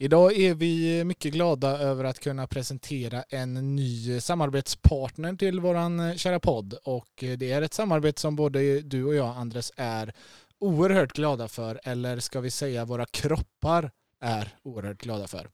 [0.00, 6.14] Idag är vi mycket glada över att kunna presentera en ny samarbetspartner till våran eh,
[6.14, 10.12] kära podd och eh, det är ett samarbete som både du och jag Andres är
[10.60, 13.90] oerhört glada för eller ska vi säga våra kroppar
[14.20, 15.48] är oerhört glada för.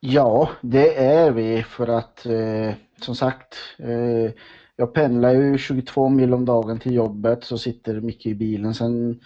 [0.00, 4.32] Ja, det är vi för att eh, som sagt eh,
[4.76, 8.74] jag pendlar ju 22 mil om dagen till jobbet så sitter mycket i bilen.
[8.74, 9.20] Sen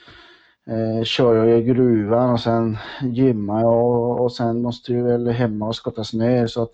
[0.66, 5.28] eh, kör jag i gruvan och sen gymmar jag och, och sen måste jag väl
[5.28, 6.48] hemma och skotta snö.
[6.48, 6.72] Så att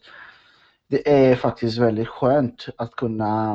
[0.87, 3.53] det är faktiskt väldigt skönt att kunna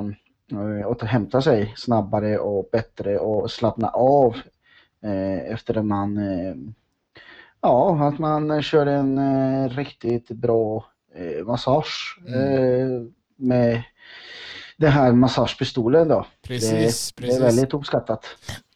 [0.52, 4.38] eh, återhämta sig snabbare och bättre och slappna av
[5.04, 6.56] eh, efter att man eh,
[7.62, 12.42] Ja, att man kör en eh, riktigt bra eh, massage mm.
[12.42, 13.02] eh,
[13.36, 13.84] med
[14.78, 16.26] den här massagepistolen då.
[16.42, 17.40] Precis, det, precis.
[17.40, 18.26] det är väldigt uppskattat.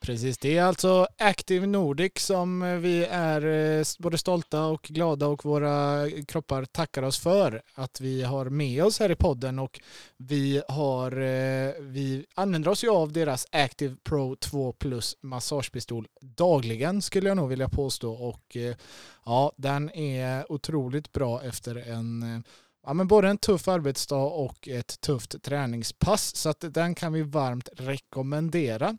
[0.02, 5.46] Precis, det är alltså Active Nordic som vi är eh, både stolta och glada och
[5.46, 9.80] våra kroppar tackar oss för att vi har med oss här i podden och
[10.18, 17.02] vi, har, eh, vi använder oss ju av deras Active Pro 2 Plus massagepistol dagligen
[17.02, 18.14] skulle jag nog vilja påstå.
[18.14, 18.76] Och eh,
[19.26, 22.44] ja, den är otroligt bra efter en
[22.84, 26.36] ja, men både en tuff arbetsdag och ett tufft träningspass.
[26.36, 28.98] Så att den kan vi varmt rekommendera.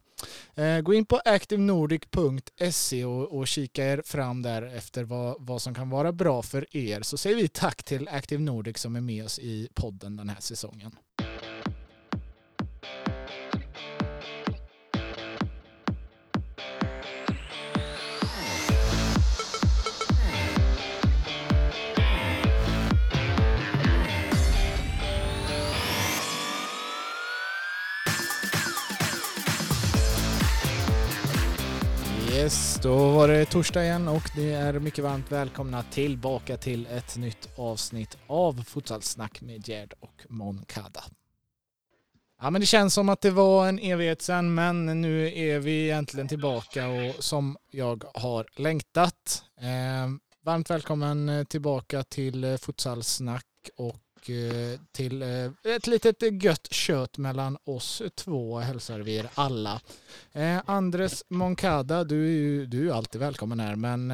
[0.55, 5.75] Eh, gå in på activenordic.se och, och kika er fram där efter vad, vad som
[5.75, 7.03] kan vara bra för er.
[7.03, 10.41] Så säger vi tack till Active Nordic som är med oss i podden den här
[10.41, 10.93] säsongen.
[32.43, 37.17] Yes, då var det torsdag igen och ni är mycket varmt välkomna tillbaka till ett
[37.17, 41.05] nytt avsnitt av Futsalsnack med Gerd och Moncada.
[42.41, 45.91] Ja, men det känns som att det var en evighet sedan, men nu är vi
[45.91, 49.45] äntligen tillbaka och som jag har längtat.
[49.61, 50.11] Eh,
[50.45, 57.57] varmt välkommen tillbaka till Futsalsnack och och eh, till eh, ett litet gött kött mellan
[57.65, 59.81] oss två hälsar vi er alla.
[60.33, 64.11] Eh, Andres Moncada, du är ju du är alltid välkommen här, men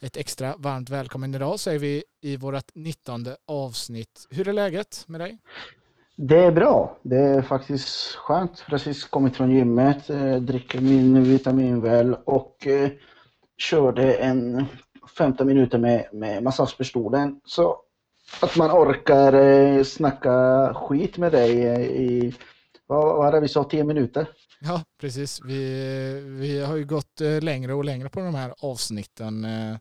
[0.00, 4.26] ett extra varmt välkommen idag säger vi i vårt 19 avsnitt.
[4.30, 5.38] Hur är läget med dig?
[6.16, 6.98] Det är bra.
[7.02, 8.64] Det är faktiskt skönt.
[8.68, 10.06] Precis kommit från gymmet,
[10.40, 12.66] dricker min vitaminväl och
[13.58, 14.64] körde en
[15.18, 17.40] 15 minuter med, med massagepistolen.
[17.44, 17.76] Så
[18.40, 22.34] att man orkar eh, snacka skit med dig eh, i,
[22.86, 24.26] vad var det vi sa, tio minuter?
[24.60, 25.40] Ja, precis.
[25.44, 29.76] Vi, vi har ju gått eh, längre och längre på de här avsnitten eh,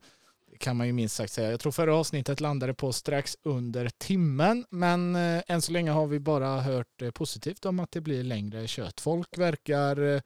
[0.60, 1.52] kan man ju minst sagt säga.
[1.52, 6.20] Jag tror förra avsnittet landade på strax under timmen, men än så länge har vi
[6.20, 9.02] bara hört positivt om att det blir längre kött.
[9.02, 10.22] Folk verkar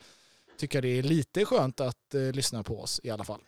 [0.58, 3.42] tycka det är lite skönt att lyssna på oss i alla fall.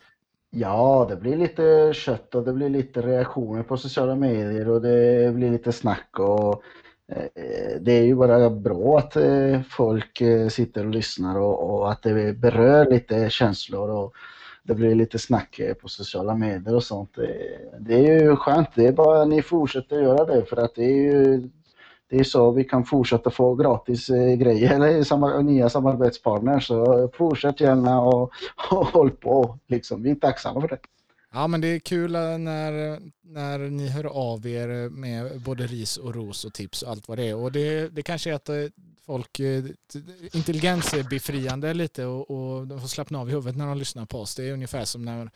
[0.57, 5.33] Ja, det blir lite kött och det blir lite reaktioner på sociala medier och det
[5.35, 6.63] blir lite snack och
[7.11, 11.91] eh, det är ju bara bra att eh, folk eh, sitter och lyssnar och, och,
[11.91, 14.13] att det berör lite känslor och
[14.63, 17.17] det blir lite snack eh, på sociala medier och sånt.
[17.17, 20.75] Eh, det är ju skönt, det är bara att ni fortsätter göra det för att
[20.75, 21.49] det är ju
[22.09, 26.67] det är så vi kan fortsätta få gratis eh, grejer eller nya samarbetspartners.
[26.67, 28.31] Så fortsätt gärna och,
[28.71, 29.59] och håll på.
[29.67, 30.03] Liksom.
[30.03, 30.77] Vi är tacksamma för det.
[31.33, 35.97] Ja, men det är kul eh, när, när ni hör av er med både ris
[35.97, 37.35] och ros och tips och allt vad det är.
[37.35, 38.55] Och det, det kanske är att eh,
[39.05, 39.39] folk,
[40.33, 44.05] intelligens är befriande lite och, och de får slappna av i huvudet när de lyssnar
[44.05, 44.35] på oss.
[44.35, 45.29] Det är ungefär som när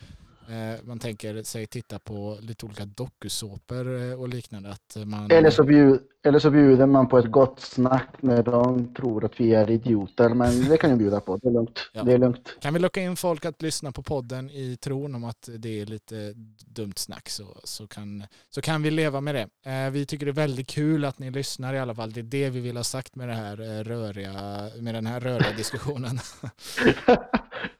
[0.82, 4.70] man tänker sig titta på lite olika dokusåpor och liknande.
[4.70, 5.30] Att man...
[5.30, 9.40] eller, så bjud, eller så bjuder man på ett gott snack när de tror att
[9.40, 10.28] vi är idioter.
[10.28, 11.90] Men det kan jag bjuda på, det är lugnt.
[11.92, 12.02] Ja.
[12.02, 12.56] Det är lugnt.
[12.60, 15.86] Kan vi locka in folk att lyssna på podden i tron om att det är
[15.86, 16.32] lite
[16.66, 19.70] dumt snack så, så, kan, så kan vi leva med det.
[19.70, 22.12] Eh, vi tycker det är väldigt kul att ni lyssnar i alla fall.
[22.12, 24.32] Det är det vi vill ha sagt med, det här röriga,
[24.80, 26.18] med den här röriga diskussionen.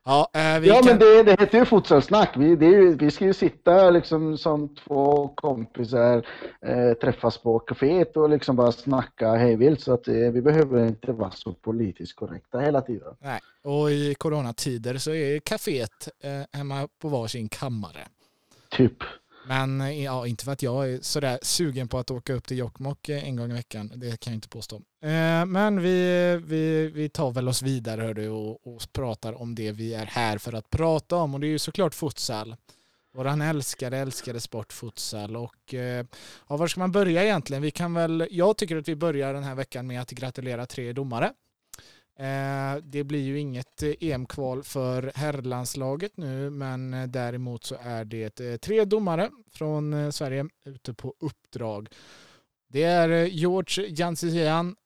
[0.04, 0.84] Ja, eh, ja kan...
[0.84, 2.36] men det, det heter ju futsalsnack.
[2.36, 2.56] Vi,
[3.00, 6.26] vi ska ju sitta liksom som två kompisar,
[6.66, 9.81] eh, träffas på kaféet och liksom bara snacka hejvilt.
[9.81, 13.15] Så att eh, vi behöver inte vara så politiskt korrekta hela tiden.
[13.21, 18.09] Nej, och i coronatider så är kaféet eh, hemma på varsin kammare.
[18.71, 18.97] Typ.
[19.47, 22.59] Men eh, ja, inte för att jag är sådär sugen på att åka upp till
[22.59, 23.93] Jokkmokk eh, en gång i veckan.
[23.94, 24.77] Det kan jag inte påstå.
[25.03, 29.73] Eh, men vi, vi, vi tar väl oss vidare hördu, och, och pratar om det
[29.73, 31.35] vi är här för att prata om.
[31.35, 32.56] Och det är ju såklart futsal.
[33.12, 36.06] Våran älskade, älskade sportfutsal och eh,
[36.48, 37.62] ja, var ska man börja egentligen?
[37.62, 40.92] Vi kan väl, jag tycker att vi börjar den här veckan med att gratulera tre
[40.92, 41.32] domare.
[42.18, 48.58] Eh, det blir ju inget eh, EM-kval för herrlandslaget nu, men däremot så är det
[48.58, 51.88] tre domare från Sverige ute på uppdrag.
[52.68, 54.76] Det är George Jansizian,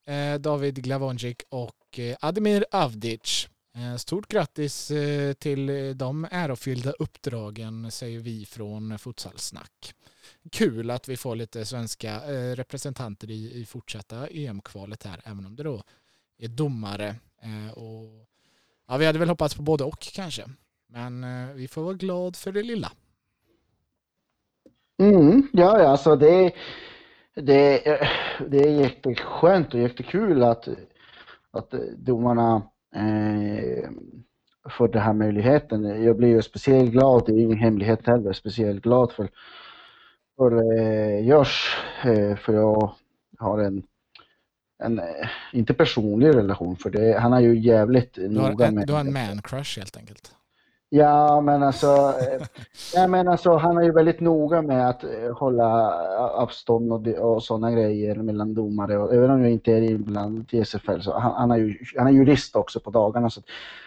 [0.41, 3.49] David Glavonjic och Ademir Avdic.
[3.77, 9.95] Eh, stort grattis eh, till eh, de ärofyllda uppdragen säger vi från Futsalsnack.
[10.53, 12.21] Kul att vi får lite svenska
[12.55, 15.83] representanter i, i fortsatta EM-kvalet här, även om det då
[16.39, 17.15] är domare.
[17.75, 18.29] Och,
[18.89, 20.45] ja, vi hade väl hoppats på både och kanske,
[20.87, 21.27] men
[21.57, 22.93] vi får vara glad för det lilla.
[24.99, 26.53] Mm, ja, ja, alltså det,
[27.35, 27.83] det,
[28.49, 30.69] det är jätteskönt och jättekul att,
[31.51, 32.63] att domarna
[32.95, 33.91] eh,
[34.71, 36.05] för den här möjligheten.
[36.05, 39.29] Jag blir ju speciellt glad, det är ingen hemlighet heller, speciellt glad för,
[40.37, 42.95] för eh, Görs, eh, för jag
[43.39, 43.83] har en,
[44.83, 45.05] en, eh,
[45.53, 48.87] inte personlig relation för det, han är ju jävligt du har, noga med...
[48.87, 50.35] Du har en man crush helt enkelt?
[50.95, 52.47] Ja, men alltså, eh,
[52.95, 55.65] jag menar alltså han är ju väldigt noga med att eh, hålla
[56.15, 58.99] eh, avstånd och, och sådana grejer mellan domare.
[58.99, 62.07] Och, även om jag inte är inblandad i SFL så han, han, är ju, han
[62.07, 63.31] är jurist också på dagarna.
[63.31, 63.41] Så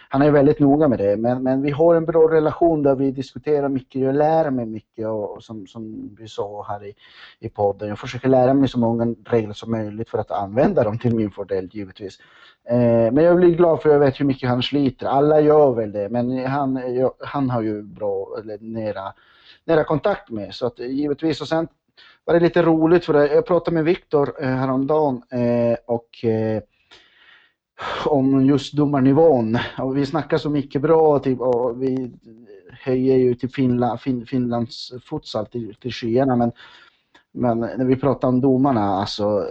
[0.09, 1.17] han är väldigt noga med det.
[1.17, 4.01] Men, men vi har en bra relation där vi diskuterar mycket.
[4.01, 6.93] Jag lär mig mycket och, och som, som vi sa här i,
[7.39, 7.89] i podden.
[7.89, 11.31] Jag försöker lära mig så många regler som möjligt för att använda dem till min
[11.31, 12.19] fördel givetvis.
[12.69, 15.07] Eh, men jag blir glad för jag vet hur mycket han sliter.
[15.07, 16.79] Alla gör väl det, men han,
[17.19, 19.13] han har ju bra, eller nära,
[19.65, 20.53] nära kontakt med.
[20.53, 21.67] Så att givetvis, och sen
[22.25, 26.61] var det lite roligt för jag pratade med Viktor eh, häromdagen eh, och eh,
[28.05, 29.57] om just domarnivån.
[29.79, 32.11] Och vi snackar så mycket bra typ, och vi
[32.71, 36.51] höjer ju till Finland, fin, Finlands futsal till, till skyarna men,
[37.31, 39.45] men när vi pratar om domarna, alltså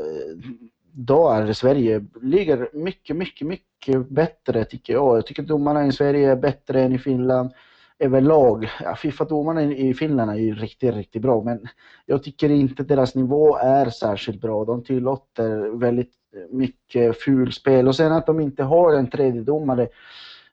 [0.92, 5.16] då är Sverige ligger mycket, mycket, mycket bättre tycker jag.
[5.16, 7.50] Jag tycker domarna i Sverige är bättre än i Finland
[7.98, 8.68] överlag.
[8.80, 11.68] Ja, Fifa-domarna i Finland är ju riktigt, riktigt bra men
[12.06, 14.64] jag tycker inte deras nivå är särskilt bra.
[14.64, 16.12] De tillåter väldigt
[16.50, 19.88] mycket fulspel och sen att de inte har en tredjedomare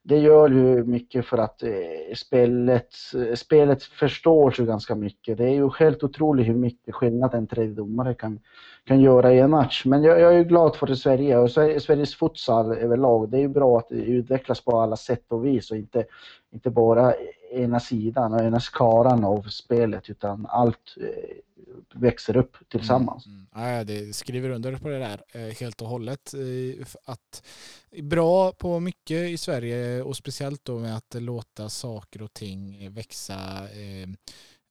[0.06, 1.70] det gör ju mycket för att eh,
[2.16, 5.38] spelet, eh, spelet förstås ju ganska mycket.
[5.38, 8.40] Det är ju helt otroligt hur mycket skillnad en tredjedomare kan,
[8.84, 9.86] kan göra i en match.
[9.86, 13.30] Men jag, jag är glad för det Sverige och Sveriges futsal överlag.
[13.30, 16.06] Det är ju bra att det utvecklas på alla sätt och vis och inte,
[16.54, 17.14] inte bara
[17.54, 21.36] ena sidan och ena skaran av spelet utan allt eh,
[21.94, 23.26] växer upp tillsammans.
[23.26, 23.76] Mm, mm.
[23.76, 26.34] Ja, det skriver under på det där eh, helt och hållet.
[26.34, 27.44] Eh, att
[28.02, 33.38] bra på mycket i Sverige och speciellt då med att låta saker och ting växa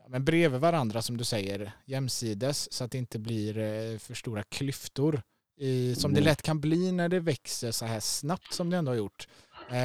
[0.09, 5.23] men bredvid varandra som du säger, jämsides så att det inte blir för stora klyftor
[5.57, 6.23] i, som mm.
[6.23, 9.29] det lätt kan bli när det växer så här snabbt som det ändå har gjort.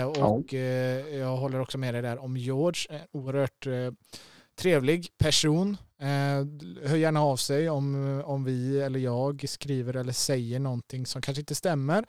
[0.07, 0.59] Och ja.
[1.17, 3.67] jag håller också med dig där om George, oerhört
[4.57, 5.77] trevlig person.
[5.99, 11.21] Eh, hör gärna av sig om, om vi eller jag skriver eller säger någonting som
[11.21, 12.05] kanske inte stämmer.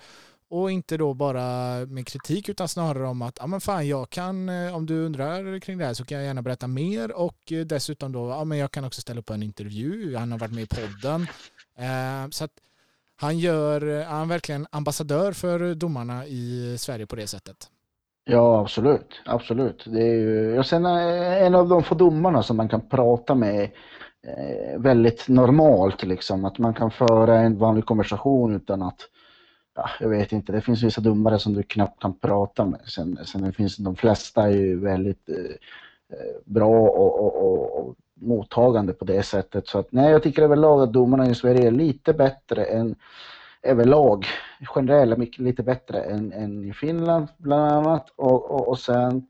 [0.50, 1.46] Och inte då bara
[1.86, 5.60] med kritik utan snarare om att ja men fan jag kan, eh, om du undrar
[5.60, 8.58] kring det här så kan jag gärna berätta mer och eh, dessutom då, ja men
[8.58, 11.26] jag kan också ställa upp en intervju, han har varit med i podden.
[11.78, 12.52] Eh, så att
[13.20, 17.56] han gör, eh, han är verkligen ambassadör för domarna i Sverige på det sättet.
[18.24, 19.20] Ja, absolut.
[19.24, 19.84] Absolut.
[19.86, 23.34] Det är ju, och sen eh, en av de få domarna som man kan prata
[23.34, 23.62] med
[24.26, 26.44] eh, väldigt normalt, liksom.
[26.44, 29.00] Att man kan föra en vanlig konversation utan att,
[29.74, 32.80] ja, jag vet inte, det finns vissa domare som du knappt kan prata med.
[32.84, 35.56] Sen, sen det finns de flesta är ju väldigt eh
[36.44, 39.66] bra och, och, och, och, mottagande på det sättet.
[39.66, 42.94] Så att nej, jag tycker överlag att domarna i Sverige är lite bättre än
[43.62, 44.26] överlag
[44.76, 49.26] generellt mycket lite bättre än, än i Finland bland annat och, och, och sen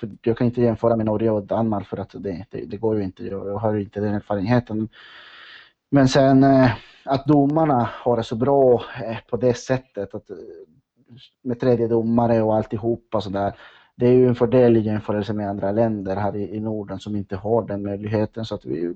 [0.00, 2.96] för jag kan inte jämföra med Norge och Danmark för att det, det, det går
[2.96, 4.88] ju inte, jag har inte den erfarenheten.
[5.90, 6.70] Men sen eh,
[7.04, 10.36] att domarna har det så bra eh, på det sättet att eh,
[11.42, 13.52] med tredje domare och alltihopa sådär.
[13.98, 17.16] Det är ju en fördel i jämförelse med andra länder här i, i Norden som
[17.16, 18.94] inte har den möjligheten så att vi,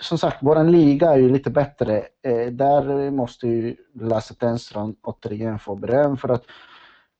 [0.00, 2.02] som sagt, vår liga är ju lite bättre.
[2.22, 6.44] Eh, där måste ju Lasse Tenstrand återigen få beröm för att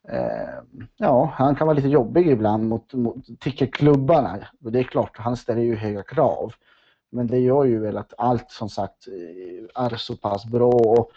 [0.08, 4.38] eh, ja, han kan vara lite jobbig ibland mot, mot tycker klubbarna.
[4.58, 6.52] Det är klart, han ställer ju höga krav.
[7.10, 10.72] Men det gör ju väl att allt som sagt eh, är så pass bra.
[10.72, 11.10] Och,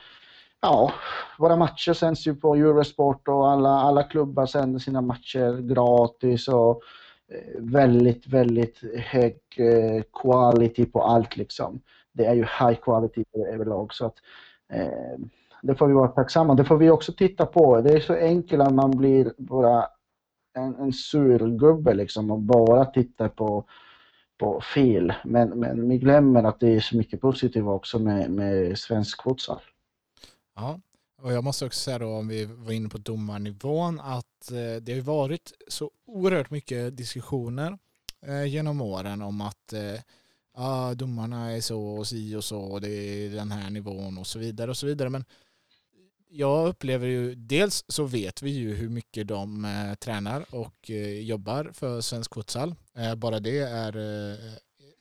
[0.62, 0.94] ja,
[1.38, 6.48] våra matcher sänds ju på Eurosport och alla, alla klubbar sänder sina matcher gratis.
[6.48, 6.82] Och,
[7.28, 11.82] eh, väldigt, väldigt hög eh, quality på allt liksom.
[12.12, 13.24] Det är ju high quality
[13.54, 14.16] överlag så att
[14.74, 15.20] eh,
[15.62, 16.56] det får vi vara tacksamma.
[16.56, 17.82] Det får vi också titta på.
[17.82, 19.88] Det är så enkelt att man blir bara
[20.54, 23.66] en, en surgubbe liksom och bara tittar på,
[24.38, 25.13] på fel.
[25.24, 29.60] Men, men vi glömmer att det är så mycket positivt också med, med svensk futsal.
[30.60, 30.80] Ja,
[31.22, 34.94] och jag måste också säga då om vi var inne på domarnivån att eh, det
[34.94, 37.78] har varit så oerhört mycket diskussioner
[38.25, 40.01] eh, genom åren om att eh,
[40.56, 44.28] ja, domarna är så och si och så och det är den här nivån och
[44.28, 45.10] så vidare och så vidare.
[45.10, 45.25] Men
[46.30, 51.20] jag upplever ju, dels så vet vi ju hur mycket de eh, tränar och eh,
[51.20, 52.75] jobbar för svensk futsal.
[52.98, 54.38] Eh, bara det är eh,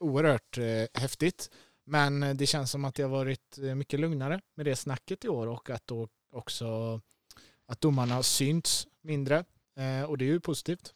[0.00, 1.50] oerhört eh, häftigt.
[1.88, 5.28] Men det känns som att det har varit eh, mycket lugnare med det snacket i
[5.28, 7.00] år och att då också
[7.66, 9.44] att domarna har synts mindre
[10.08, 10.94] och det är ju positivt.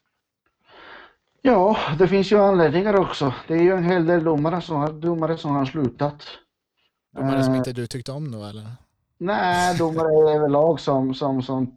[1.42, 3.34] Ja, det finns ju anledningar också.
[3.48, 6.24] Det är ju en hel del domare som har, domare som har slutat.
[7.16, 8.66] Domare som inte du tyckte om då eller?
[9.18, 11.76] Nej, domare överlag som, som, som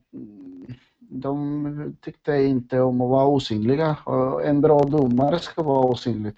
[1.00, 3.98] de tyckte inte om att vara osynliga.
[4.44, 6.34] En bra domare ska vara osynlig.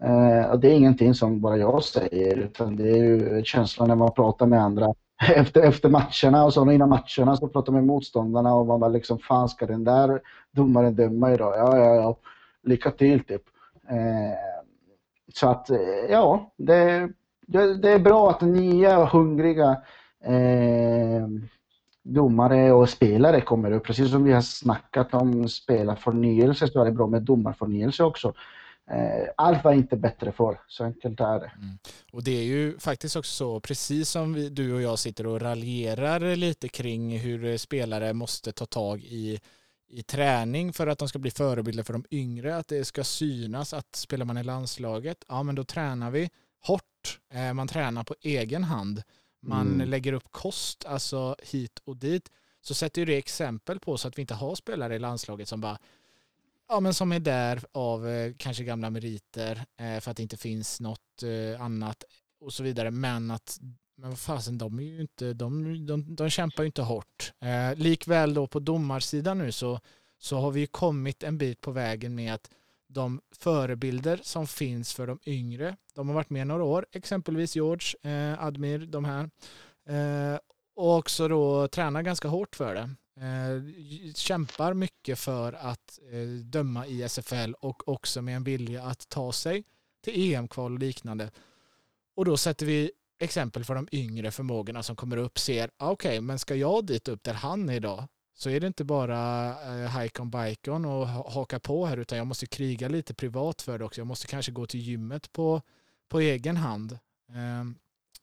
[0.00, 3.94] Eh, och det är ingenting som bara jag säger utan det är ju känslan när
[3.94, 4.94] man pratar med andra
[5.34, 8.90] efter, efter matcherna och så innan matcherna så pratar man med motståndarna och man bara
[8.90, 10.20] liksom fan ska den där
[10.50, 11.54] domaren döma idag?
[11.56, 12.16] Ja, ja, ja.
[12.62, 13.42] Lycka till typ.
[13.88, 14.38] Eh,
[15.34, 15.78] så att eh,
[16.10, 17.08] ja, det,
[17.46, 19.76] det, det är bra att nya hungriga
[20.24, 21.28] eh,
[22.02, 23.84] domare och spelare kommer upp.
[23.84, 28.32] Precis som vi har snackat om spelarförnyelse så är det bra med domarförnyelse också.
[28.90, 31.52] Eh, allt var inte bättre för så enkelt är det.
[31.56, 31.78] Mm.
[32.12, 35.40] Och det är ju faktiskt också så, precis som vi, du och jag sitter och
[35.40, 39.40] raljerar lite kring hur spelare måste ta tag i
[39.88, 43.72] i träning för att de ska bli förebilder för de yngre, att det ska synas
[43.72, 46.30] att spelar man i landslaget, ja men då tränar vi
[46.66, 49.02] hårt, eh, man tränar på egen hand
[49.46, 49.88] man mm.
[49.88, 54.18] lägger upp kost, alltså hit och dit, så sätter ju det exempel på så att
[54.18, 55.78] vi inte har spelare i landslaget som bara
[56.68, 60.36] ja, men som är där av eh, kanske gamla meriter eh, för att det inte
[60.36, 62.04] finns något eh, annat
[62.40, 62.90] och så vidare.
[62.90, 63.58] Men att
[63.96, 67.32] men vad fasen, de är ju inte, de, de, de kämpar ju inte hårt.
[67.40, 69.80] Eh, likväl då på domarsidan nu så,
[70.18, 72.50] så har vi ju kommit en bit på vägen med att
[72.88, 75.76] de förebilder som finns för de yngre.
[75.94, 79.30] De har varit med några år, exempelvis George, eh, Admir, de här.
[79.88, 80.38] Eh,
[80.76, 82.90] och också då tränar ganska hårt för det.
[83.16, 83.62] Eh,
[84.14, 89.32] kämpar mycket för att eh, döma i SFL och också med en vilja att ta
[89.32, 89.64] sig
[90.04, 91.30] till EM-kval och liknande.
[92.16, 96.08] Och då sätter vi exempel för de yngre förmågorna som kommer upp ser, ah, okej,
[96.08, 99.48] okay, men ska jag dit upp där han är idag, så är det inte bara
[99.62, 103.78] eh, hike on bikon och haka på här utan jag måste kriga lite privat för
[103.78, 104.00] det också.
[104.00, 105.62] Jag måste kanske gå till gymmet på,
[106.08, 106.92] på egen hand.
[107.28, 107.64] Eh,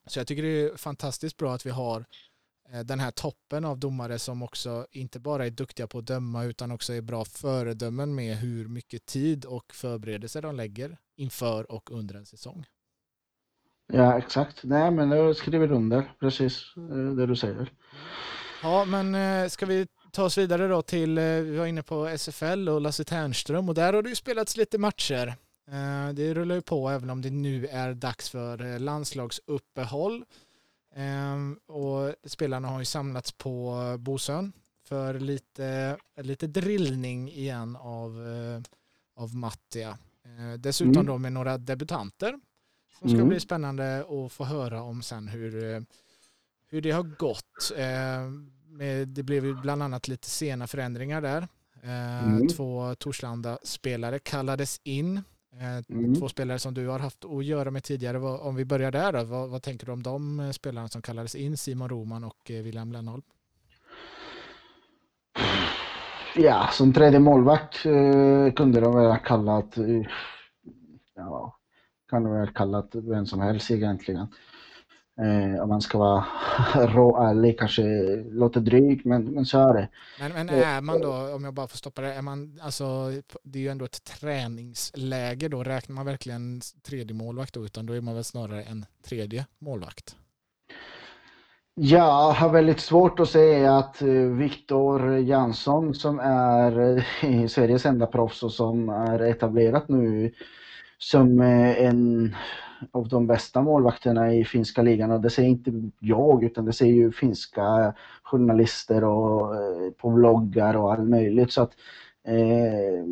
[0.07, 2.05] så jag tycker det är fantastiskt bra att vi har eh,
[2.83, 6.71] den här toppen av domare som också inte bara är duktiga på att döma utan
[6.71, 12.15] också är bra föredömen med hur mycket tid och förberedelser de lägger inför och under
[12.15, 12.65] en säsong.
[13.93, 14.63] Ja, exakt.
[14.63, 17.71] Nej, men jag skriver under precis eh, det du säger.
[18.63, 22.07] Ja, men eh, ska vi ta oss vidare då till, eh, vi var inne på
[22.07, 25.27] SFL och Lasse Ternström och där har det ju spelats lite matcher.
[25.67, 30.25] Eh, det rullar ju på även om det nu är dags för eh, landslagsuppehåll.
[31.67, 34.53] Och spelarna har ju samlats på Bosön
[34.87, 38.23] för lite, lite drillning igen av,
[39.15, 39.97] av Mattia.
[40.57, 41.05] Dessutom mm.
[41.05, 42.39] då med några debutanter
[42.99, 43.29] som ska mm.
[43.29, 45.85] bli spännande att få höra om sen hur,
[46.67, 47.71] hur det har gått
[49.07, 51.47] det blev ju bland annat lite sena förändringar där.
[51.83, 52.47] Eh, mm.
[52.47, 55.21] Två Torslanda-spelare kallades in.
[55.59, 56.15] Eh, mm.
[56.15, 58.17] Två spelare som du har haft att göra med tidigare.
[58.17, 61.35] Om vi börjar där då, vad, vad tänker du om de eh, spelarna som kallades
[61.35, 61.57] in?
[61.57, 63.23] Simon Roman och William Lennholm?
[66.35, 67.83] Ja, som tredje målvakt
[68.55, 69.77] kunde de väl ha kallat,
[71.15, 71.57] ja,
[72.09, 74.27] kan de väl kallat vem som helst egentligen.
[75.21, 76.25] Eh, om man ska vara
[76.87, 77.83] råärlig, kanske
[78.31, 79.87] låter drygt, men, men så är det.
[80.19, 83.11] Men, men eh, är man då, om jag bara får stoppa det, är man, alltså,
[83.43, 87.93] det är ju ändå ett träningsläge då, räknar man verkligen tredje målvakt då, utan då
[87.93, 90.15] är man väl snarare en tredje målvakt?
[91.75, 98.07] Jag har väldigt svårt att säga att eh, Viktor Jansson som är eh, Sveriges enda
[98.07, 100.33] proffs och som är etablerat nu
[100.97, 102.35] som en
[102.91, 106.93] av de bästa målvakterna i finska ligan och det säger inte jag utan det säger
[106.93, 111.71] ju finska journalister och eh, på bloggar och allt möjligt så att
[112.27, 113.05] eh,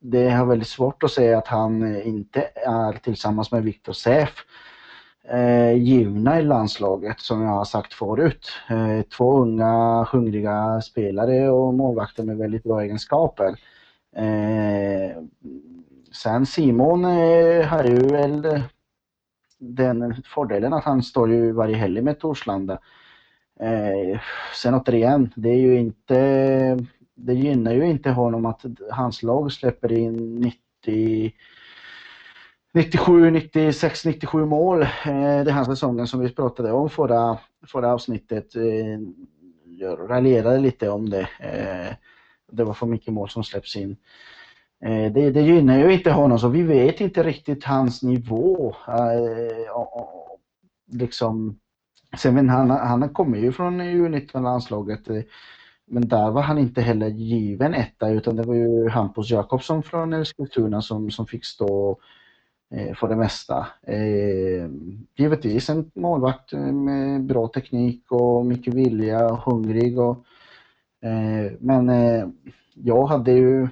[0.00, 4.30] det har väldigt svårt att säga att han inte är tillsammans med Viktor Säf
[5.28, 8.48] eh, givna i landslaget som jag har sagt förut.
[8.70, 13.48] Eh, två unga hungriga spelare och målvakter med väldigt bra egenskaper.
[14.16, 15.22] Eh,
[16.12, 18.62] sen Simon eh, har ju väl
[19.62, 22.78] den fördelen att han står ju varje helg med Torslanda.
[23.60, 24.20] Eh,
[24.54, 26.16] sen återigen, det är ju inte,
[27.14, 30.34] det gynnar ju inte honom att hans lag släpper in
[30.84, 31.32] 90
[32.74, 34.88] 97, 96, 97 mål eh,
[35.44, 38.56] den här säsongen som vi pratade om förra, förra avsnittet.
[38.56, 38.98] Eh,
[39.64, 41.28] jag raljerade lite om det.
[41.40, 41.94] Eh,
[42.52, 43.96] det var för mycket mål som släpps in.
[44.82, 48.74] Eh, det, det gynnar ju inte honom så vi vet inte riktigt hans nivå.
[48.88, 49.66] Eh,
[50.92, 51.58] liksom,
[52.16, 55.22] sen, han, han kommer ju från U19-landslaget eh,
[55.86, 60.12] men där var han inte heller given etta utan det var ju Hampus Jakobsson från
[60.12, 61.98] Eskilstuna som, som fick stå
[62.94, 63.66] för det mesta.
[63.82, 64.70] Eh,
[65.16, 69.98] givetvis en målvakt med bra teknik och mycket vilja och hungrig.
[69.98, 70.24] Och,
[71.02, 71.90] eh, men
[72.74, 73.68] jag hade ju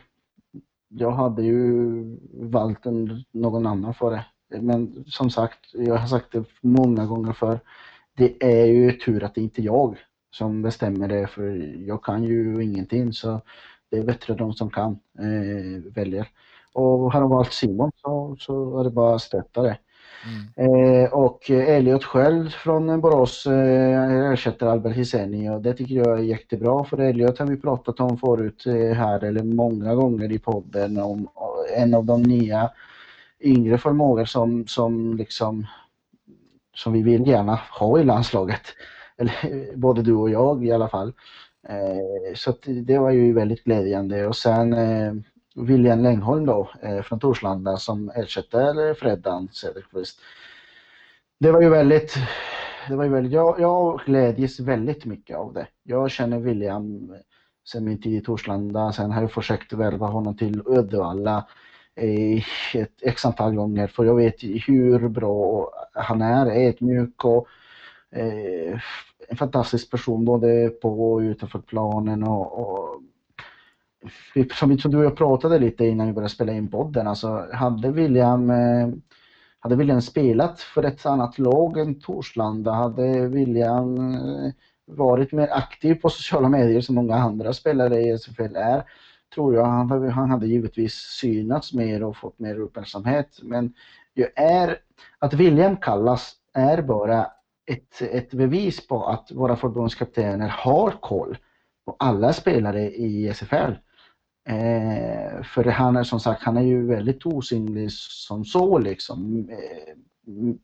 [0.90, 4.24] jag hade ju valt en, någon annan för det.
[4.60, 7.60] Men som sagt, jag har sagt det många gånger för
[8.16, 9.96] det är ju tur att det inte är jag
[10.30, 11.42] som bestämmer det för
[11.86, 13.40] jag kan ju ingenting så
[13.90, 16.28] det är bättre de som kan eh, väljer.
[16.72, 19.78] Och har de valt Simon så, så är det bara att stötta det.
[20.26, 21.04] Mm.
[21.04, 26.22] Eh, och Elliot själv från Borås eh, ersätter Albert Hiseni och det tycker jag är
[26.22, 31.00] jättebra för Elliot har vi pratat om förut eh, här eller många gånger i podden
[31.00, 32.70] om eh, en av de nya
[33.40, 35.66] yngre förmågor som, som liksom
[36.74, 38.62] som vi vill gärna ha i landslaget.
[39.16, 41.12] Eller både du och jag i alla fall.
[41.68, 45.12] Eh, så det var ju väldigt glädjande och sen eh,
[45.66, 50.20] William Längholm då eh, från Torslanda som ersätter Freddan Cederqvist.
[51.40, 52.14] Det var ju väldigt,
[52.88, 55.66] det var ju väldigt, jag, jag glädjes väldigt mycket av det.
[55.82, 57.14] Jag känner William
[57.64, 61.46] sen min tid i Torslanda, sen har jag försökt värva honom till Uddevalla
[62.74, 67.46] ett x antal gånger för jag vet hur bra han är, är mjuk och
[68.10, 68.80] eh,
[69.28, 73.02] en fantastisk person både på och utanför planen och, och
[74.34, 77.48] Typ som, som du och jag pratade lite innan vi började spela in podden, alltså
[77.52, 78.88] hade William eh,
[79.60, 84.52] hade William spelat för ett annat lag än Torslanda, hade William eh,
[84.86, 88.84] varit mer aktiv på sociala medier som många andra spelare i SFL är,
[89.34, 93.38] tror jag han, han hade givetvis synats mer och fått mer uppmärksamhet.
[93.42, 93.74] Men
[94.14, 94.78] jag är,
[95.18, 97.26] att William kallas är bara
[97.66, 101.36] ett, ett bevis på att våra förbundskaptener har koll
[101.84, 103.72] på alla spelare i SFL.
[104.44, 109.94] Eh, för han är som sagt, han är ju väldigt osynlig som så liksom eh,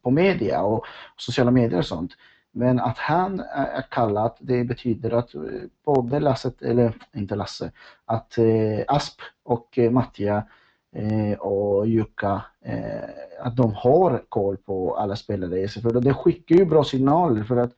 [0.03, 0.87] på media och
[1.17, 2.13] sociala medier och sånt.
[2.53, 5.43] Men att han är kallad, det betyder att eh,
[5.85, 7.71] både Lasse, eller inte Lasse,
[8.05, 10.45] att eh, Asp och eh, Mattia
[10.93, 13.09] eh, och Jukka, eh,
[13.41, 16.01] att de har koll på alla spelare i SFL.
[16.01, 17.73] Det skickar ju bra signaler för att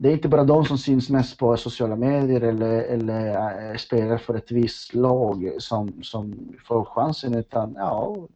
[0.00, 4.18] det är inte bara de som syns mest på sociala medier eller, eller äh, spelar
[4.18, 8.28] för ett visst lag som, som får chansen utan ja,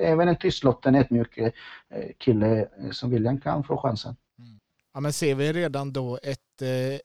[0.00, 1.52] även en tystlåten, ett mjuk eh,
[2.18, 4.16] kille eh, som William kan få chansen.
[4.38, 4.60] Mm.
[4.94, 6.98] Ja, men ser vi redan då ett, eh,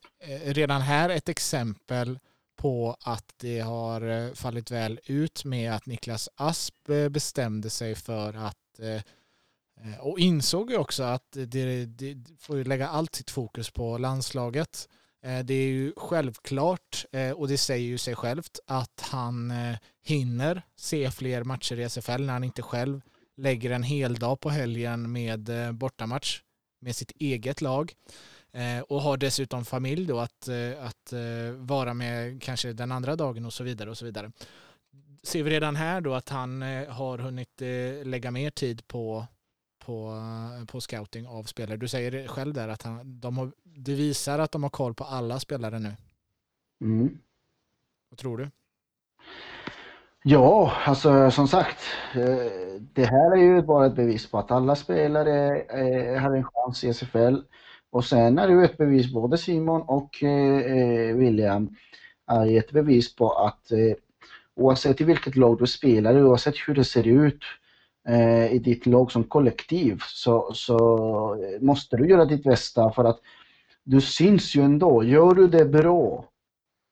[0.54, 2.20] redan här ett exempel
[2.56, 8.58] på att det har fallit väl ut med att Niklas Asp bestämde sig för att
[8.80, 9.02] Eh,
[9.82, 14.90] Eh, och insåg ju också att det, det får lägga allt sitt fokus på landslaget.
[15.24, 19.54] Eh, det är ju självklart, eh, och det säger ju sig självt, att han
[20.06, 23.02] hinner se fler matcher i SFL när han inte själv
[23.38, 26.42] lägger en hel dag på helgen med bortamatch
[26.82, 27.94] med sitt eget lag
[28.88, 31.14] och har dessutom familj då att, att
[31.56, 34.32] vara med kanske den andra dagen och så vidare och så vidare.
[35.24, 37.62] Ser vi redan här då att han har hunnit
[38.04, 39.28] lägga mer tid på
[39.86, 40.22] på,
[40.68, 41.78] på scouting av spelare.
[41.78, 45.04] Du säger själv där att han, de har, det visar att de har koll på
[45.04, 45.96] alla spelare nu.
[46.82, 47.18] Mm.
[48.10, 48.50] Vad tror du?
[50.26, 51.78] Ja, alltså som sagt,
[52.16, 56.44] eh, det här är ju bara ett bevis på att alla spelare eh, har en
[56.44, 57.36] chans i SFL.
[57.90, 61.76] Och sen är det ju ett bevis, både Simon och eh, William
[62.28, 63.72] är ett bevis på att
[64.56, 67.44] oavsett i vilket lag du spelar, oavsett hur det ser ut,
[68.08, 70.78] Eh, i ditt lag som kollektiv så, så
[71.36, 73.20] eh, måste du göra ditt bästa för att
[73.84, 75.04] du syns ju ändå.
[75.04, 76.26] Gör du det bra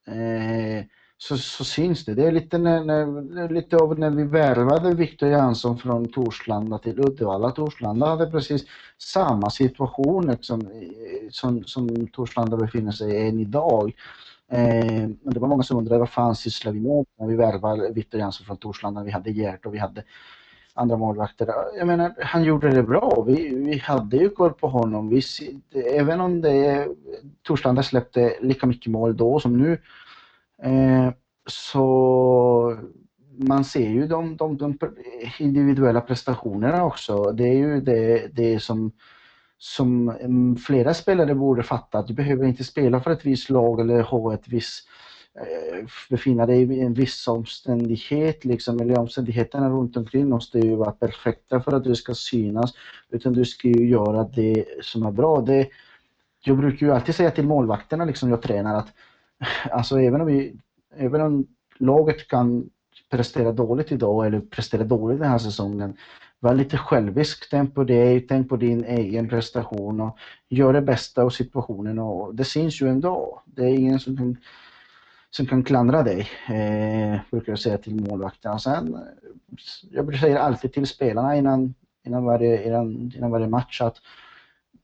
[0.08, 0.86] eh,
[1.18, 2.14] så, så syns det.
[2.14, 7.00] Det är lite, när, när, lite av när vi värvade Viktor Jansson från Torslanda till
[7.00, 7.52] Uddevalla.
[7.52, 8.66] Torslanda hade precis
[8.98, 10.70] samma situation liksom,
[11.32, 13.94] som, som Torslanda befinner sig i än idag.
[14.52, 18.20] Eh, det var många som undrade vad fan sysslar vi med när vi värvade Viktor
[18.20, 19.04] Jansson från Torslanda.
[19.04, 20.04] Vi hade Gert och vi hade
[20.74, 21.50] andra målvakter.
[21.78, 23.24] Jag menar, han gjorde det bra.
[23.28, 25.10] Vi, vi hade ju koll på honom.
[25.10, 25.22] Vi,
[25.94, 26.88] även om det
[27.44, 29.78] Torslanda släppte lika mycket mål då som nu
[30.64, 31.14] Eh,
[31.46, 32.78] så
[33.38, 34.78] man ser ju de, de, de,
[35.40, 37.32] individuella prestationerna också.
[37.32, 38.92] Det är ju det, det som,
[39.58, 42.02] som mm, flera spelare borde fatta.
[42.02, 44.88] Du behöver inte spela för ett visst lag eller ha ett visst
[45.40, 50.92] Eh, befinna dig i en viss omständighet liksom, eller omständigheterna runt omkring måste ju vara
[50.92, 52.74] perfekta för att du ska synas
[53.10, 55.42] utan du ska ju göra det som är bra.
[55.42, 55.70] Det,
[56.44, 58.94] jag brukar ju alltid säga till målvakterna liksom jag tränar att
[59.72, 60.56] alltså även om, vi,
[60.96, 62.70] även om laget kan
[63.10, 65.98] prestera dåligt idag eller prestera dåligt den här säsongen,
[66.40, 67.50] var lite självisk.
[67.50, 70.18] Tänk på dig, tänk på din egen prestation och
[70.50, 73.42] gör det bästa av situationen och det syns ju ändå.
[73.46, 74.38] Det är ingen som
[75.32, 78.60] som kan klandra dig, eh, brukar jag säga till målvakterna.
[78.60, 78.98] Sen,
[79.92, 83.96] jag säger alltid till spelarna innan, innan, varje, innan, innan varje match att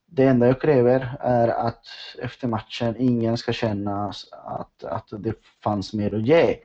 [0.06, 1.86] det enda jag kräver är att
[2.22, 4.12] efter matchen ingen ska känna
[4.44, 6.56] att, att det fanns mer att ge.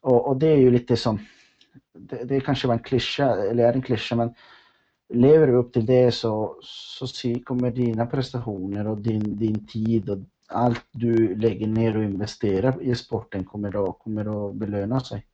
[0.00, 1.18] Och, och det är ju lite som,
[1.92, 4.34] det, det kanske var en klyscha, eller är en klyscha, men
[5.08, 10.18] lever du upp till det så, så kommer dina prestationer och din, din tid och
[10.50, 15.26] allt du lägger ner och investerar i sporten kommer att, kommer att belöna sig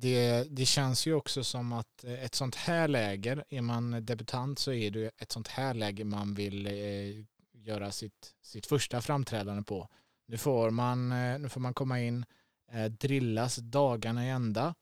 [0.00, 4.72] det, det känns ju också som att ett sånt här läger, är man debutant så
[4.72, 9.88] är det ett sånt här läger man vill eh, göra sitt, sitt första framträdande på.
[10.28, 12.24] Nu får man, eh, nu får man komma in,
[12.72, 14.74] eh, drillas dagarna i ända,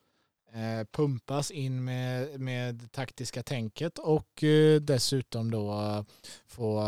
[0.92, 4.44] pumpas in med, med taktiska tänket och
[4.80, 6.04] dessutom då
[6.46, 6.84] få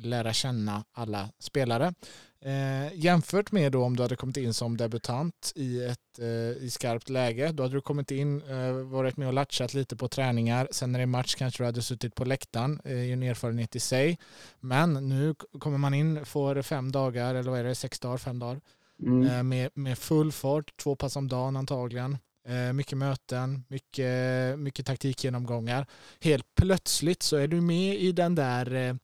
[0.00, 1.94] lära känna alla spelare.
[2.40, 6.70] Eh, jämfört med då om du hade kommit in som debutant i ett eh, i
[6.70, 7.52] skarpt läge.
[7.52, 10.68] Då hade du kommit in, eh, varit med och latchat lite på träningar.
[10.70, 12.80] Sen när det är match kanske du hade suttit på läktaren.
[12.84, 14.18] Eh, en erfarenhet i sig.
[14.60, 18.38] Men nu kommer man in, får fem dagar, eller vad är det, sex dagar, fem
[18.38, 18.60] dagar.
[19.02, 19.26] Mm.
[19.26, 22.18] Eh, med, med full fart, två pass om dagen antagligen.
[22.48, 25.86] Eh, mycket möten, mycket, mycket taktikgenomgångar.
[26.20, 28.98] Helt plötsligt så är du med i den där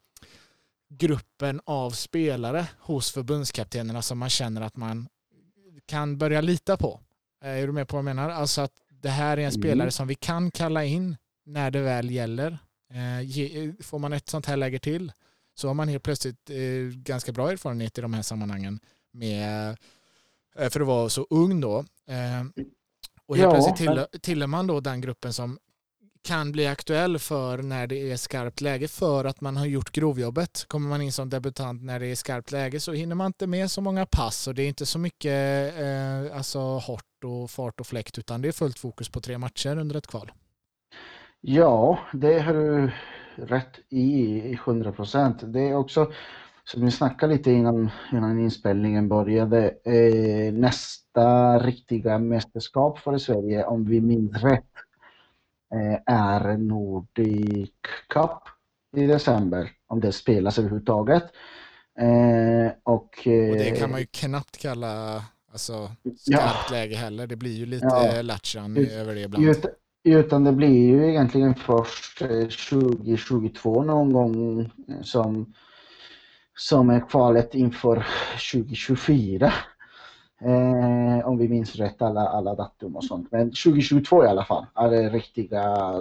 [0.89, 5.09] gruppen av spelare hos förbundskaptenerna som man känner att man
[5.87, 7.01] kan börja lita på.
[7.45, 8.31] Eh, är du med på vad jag menar?
[8.31, 9.91] Alltså att det här är en spelare mm.
[9.91, 12.59] som vi kan kalla in när det väl gäller.
[12.91, 15.13] Eh, får man ett sånt här läge till
[15.55, 16.57] så har man helt plötsligt eh,
[16.95, 18.81] ganska bra erfarenhet i de här sammanhangen
[19.13, 19.77] med,
[20.55, 21.85] för att vara så ung då.
[23.27, 25.59] Och helt ja, plötsligt tillhör man då den gruppen som
[26.25, 30.65] kan bli aktuell för när det är skarpt läge för att man har gjort grovjobbet.
[30.69, 33.71] Kommer man in som debutant när det är skarpt läge så hinner man inte med
[33.71, 37.87] så många pass och det är inte så mycket eh, alltså hårt och fart och
[37.87, 40.33] fläkt utan det är fullt fokus på tre matcher under ett kval.
[41.41, 42.91] Ja, det har du
[43.37, 44.01] rätt i,
[44.39, 45.37] i 100 procent.
[45.43, 46.13] Det är också,
[46.65, 53.85] som vi snackade lite innan, innan inspelningen började, eh, nästa riktiga mästerskap för Sverige, om
[53.85, 54.65] vi minns rätt,
[55.75, 57.71] Eh, är Nordic
[58.09, 58.31] Cup
[58.97, 61.23] i december, om det spelas överhuvudtaget.
[61.99, 63.19] Eh, och,
[63.51, 67.27] och det kan man ju knappt kalla alltså, skarpt ja, läge heller.
[67.27, 69.45] Det blir ju lite ja, Latchan över det ibland.
[69.45, 69.71] Utan,
[70.05, 74.71] utan det blir ju egentligen först 2022 någon gång
[75.03, 75.55] som,
[76.57, 78.07] som är kvalet inför
[78.53, 79.53] 2024.
[80.41, 83.33] Eh, om vi minns rätt alla, alla datum och sånt.
[83.33, 85.95] Men 2022 i alla fall är det riktiga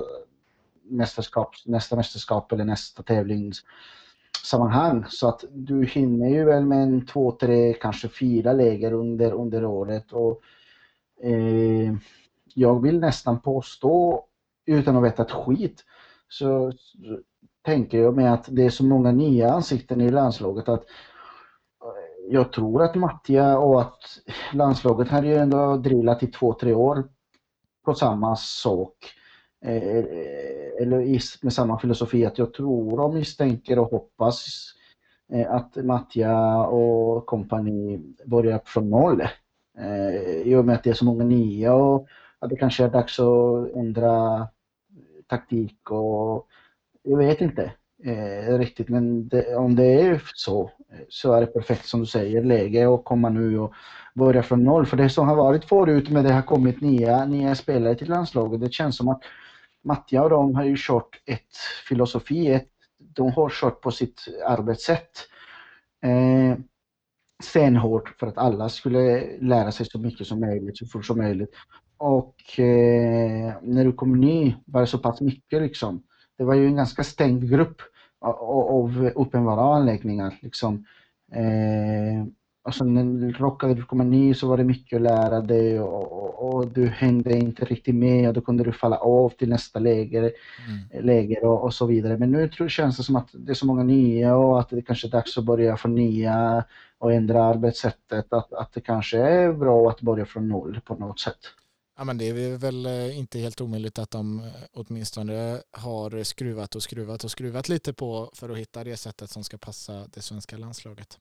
[0.83, 5.05] mästerskap, nästa mästerskap eller nästa tävlingssammanhang.
[5.09, 9.65] Så att du hinner ju väl med en två, tre, kanske fyra läger under, under
[9.65, 10.11] året.
[10.11, 10.41] Och,
[11.23, 11.93] eh,
[12.53, 14.25] jag vill nästan påstå,
[14.65, 15.85] utan att veta ett skit,
[16.29, 16.71] så,
[17.63, 22.51] tänker jag mig att det är så många nya ansikten i landslaget att eh, jag
[22.51, 24.01] tror att Mattia och att
[24.53, 27.03] landslaget har ju ändå drillat i två, tre år
[27.85, 28.95] på samma sak.
[29.65, 30.05] Eh,
[30.81, 34.45] eller med samma filosofi att jag tror och misstänker och hoppas
[35.33, 39.23] eh, att Mattia och kompani börjar från noll.
[40.43, 42.07] I och med att det är så många nya och
[42.39, 44.47] att det kanske är dags att ändra
[45.27, 46.47] taktik och
[47.03, 47.73] jag vet inte.
[48.05, 48.89] eh, riktigt.
[48.89, 50.71] Men det, om det är så,
[51.09, 53.73] så är det perfekt som du säger, läge att komma nu och
[54.15, 54.85] börja från noll.
[54.85, 58.61] För det som har varit förut med det har kommit nya, nya spelare till landslaget.
[58.61, 59.21] Det känns som att
[59.83, 61.57] Mattia och de har ju kört ett
[61.89, 65.11] filosofi, ett, de har kört på sitt arbetssätt.
[66.03, 66.57] Eh,
[67.43, 71.49] stenhårt för att alla skulle lära sig så mycket som möjligt, så fort som möjligt.
[71.97, 76.03] Och eh, när du kommer ny var det så pass mycket liksom.
[76.37, 77.81] Det var ju en ganska stängd grupp
[78.21, 80.85] av, uppenbara anläggningar liksom.
[81.31, 82.27] Eh,
[82.63, 86.11] och sen när råkade du komma ny så var det mycket att lära dig och,
[86.11, 89.79] och, och, du hängde inte riktigt med och då kunde du falla av till nästa
[89.79, 91.05] läger, mm.
[91.05, 92.17] läger och, och, så vidare.
[92.17, 94.81] Men nu tror, känns det som att det är så många nya och att det
[94.81, 96.63] kanske är dags att börja från nya
[96.97, 98.33] och ändra arbetssättet.
[98.33, 101.39] Att, att det kanske är bra att börja från noll på något sätt.
[101.95, 106.75] Ja, men det är väl eh, inte helt omöjligt att de eh, åtminstone har skruvat
[106.75, 110.21] och skruvat och skruvat lite på för att hitta det sättet som ska passa det
[110.21, 111.19] svenska landslaget.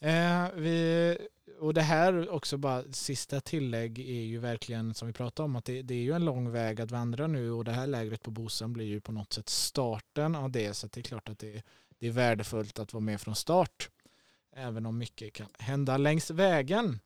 [0.00, 1.18] Eh, vi,
[1.60, 5.64] och det här också bara sista tillägg är ju verkligen som vi pratade om att
[5.64, 8.30] det, det, är ju en lång väg att vandra nu och det här lägret på
[8.30, 11.62] Bosön blir ju på något sätt starten av det så det är klart att det,
[11.98, 13.90] det är värdefullt att vara med från start
[14.56, 17.00] även om mycket kan hända längs vägen.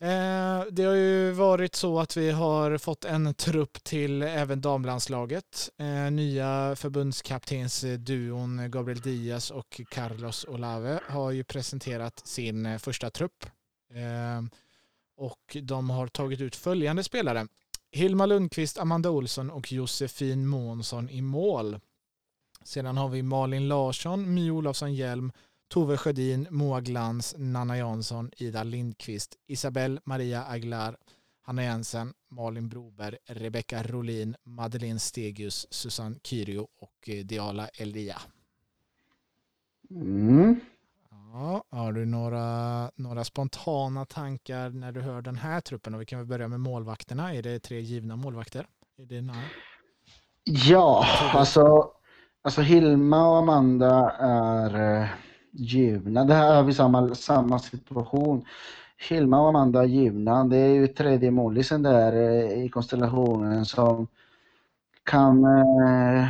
[0.00, 5.70] Eh, det har ju varit så att vi har fått en trupp till även damlandslaget.
[5.78, 13.46] Eh, nya förbundskaptensduon Gabriel Diaz och Carlos Olave har ju presenterat sin eh, första trupp.
[15.16, 17.46] Och de har tagit ut följande spelare.
[17.92, 21.80] Hilma Lundqvist, Amanda Olsson och Josefin Månsson i mål.
[22.64, 25.32] Sedan har vi Malin Larsson, My Olofsson Hjelm,
[25.68, 30.96] Tove Sjödin, Moa Glans, Nanna Jansson, Ida Lindqvist, Isabelle Maria Aguilar,
[31.42, 38.18] Hanna Jensen, Malin Broberg, Rebecka Rolin, Madeleine Stegius, Susanne Kyrio och eh, Diala Elia.
[39.90, 40.60] Mm.
[41.10, 45.94] Ja, har du några, några spontana tankar när du hör den här truppen?
[45.94, 47.34] Och vi kan väl börja med målvakterna.
[47.34, 48.66] Är det tre givna målvakter?
[48.98, 49.32] Är det
[50.44, 51.90] Ja, alltså,
[52.42, 55.08] alltså Hilma och Amanda är eh,
[55.56, 56.24] givna.
[56.24, 58.44] Det här har vi samma, samma situation.
[59.08, 60.44] Hilma och Amanda givna.
[60.44, 64.06] Det är ju tredje målisen där eh, i konstellationen som
[65.04, 65.44] kan...
[65.44, 66.26] Eh,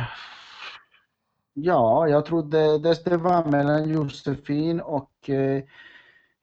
[1.53, 5.63] ja, jag trodde det, det var mellan Josefin och eh,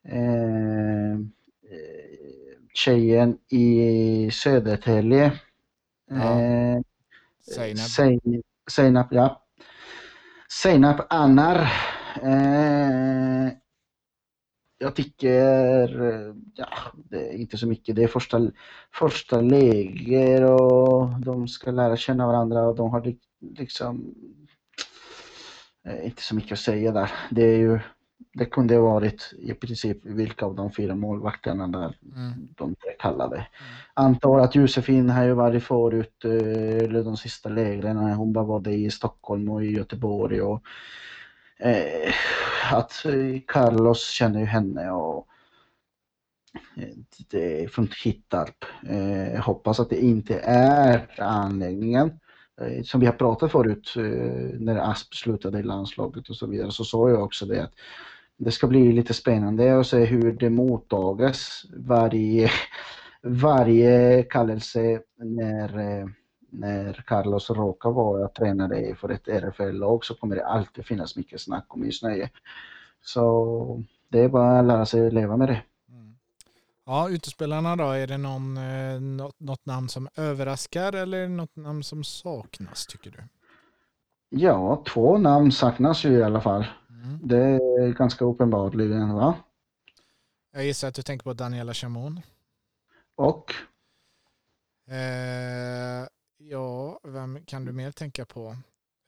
[0.05, 1.19] eh,
[2.75, 5.33] tjejen i Södertälje.
[6.11, 6.41] Ja.
[6.41, 6.81] Eh,
[8.71, 9.07] Seinab.
[9.11, 9.43] ja.
[10.49, 11.71] Seinab Annar
[12.23, 13.53] Eh,
[14.79, 15.89] jag tycker,
[16.55, 17.97] ja, det är inte så mycket.
[17.97, 18.51] Det är första,
[18.93, 23.15] första läger och de ska lära känna varandra och de har
[23.59, 24.15] liksom
[25.85, 27.11] eh, inte så mycket att säga där.
[27.31, 27.81] Det är ju
[28.33, 32.49] det kunde varit i princip vilka av de fyra målvakterna där mm.
[32.57, 33.37] de kallade.
[33.37, 33.47] Mm.
[33.95, 38.75] Antar att Josefin har ju varit förut, eh, eller de sista lägren, hon var det
[38.75, 40.63] i Stockholm och i Göteborg och
[41.65, 42.15] eh,
[42.73, 43.05] att
[43.47, 45.27] Carlos känner ju henne och
[46.77, 46.89] eh,
[47.31, 48.65] det är från Hittarp.
[48.89, 52.21] Eh, jag hoppas att det inte är anläggningen.
[52.61, 54.03] Eh, som vi har pratat förut eh,
[54.61, 57.73] när Asp slutade i landslaget och så vidare så sa jag också det att
[58.37, 62.51] det ska bli lite spännande att se hur det mottagas varje,
[63.23, 66.09] varje kallelse när
[66.55, 71.67] när Carlos råkar vara tränare för ett RFL-lag så kommer det alltid finnas mycket snack
[71.69, 72.31] och missnöje.
[73.03, 75.63] Så det är bara att lära sig att leva med det.
[75.89, 76.17] Mm.
[76.85, 81.83] Ja, utespelarna då, är det någon, eh, något, något, namn som överraskar eller något namn
[81.83, 83.23] som saknas tycker du?
[84.29, 86.67] Ja, två namn saknas ju i alla fall.
[86.89, 87.21] Mm.
[87.23, 89.35] Det är ganska uppenbarligen va?
[90.53, 92.21] Jag gissar att du tänker på Daniela Chamon.
[93.17, 93.55] Och?
[94.89, 96.07] Eh,
[96.51, 98.57] Ja, vem kan du mer tänka på?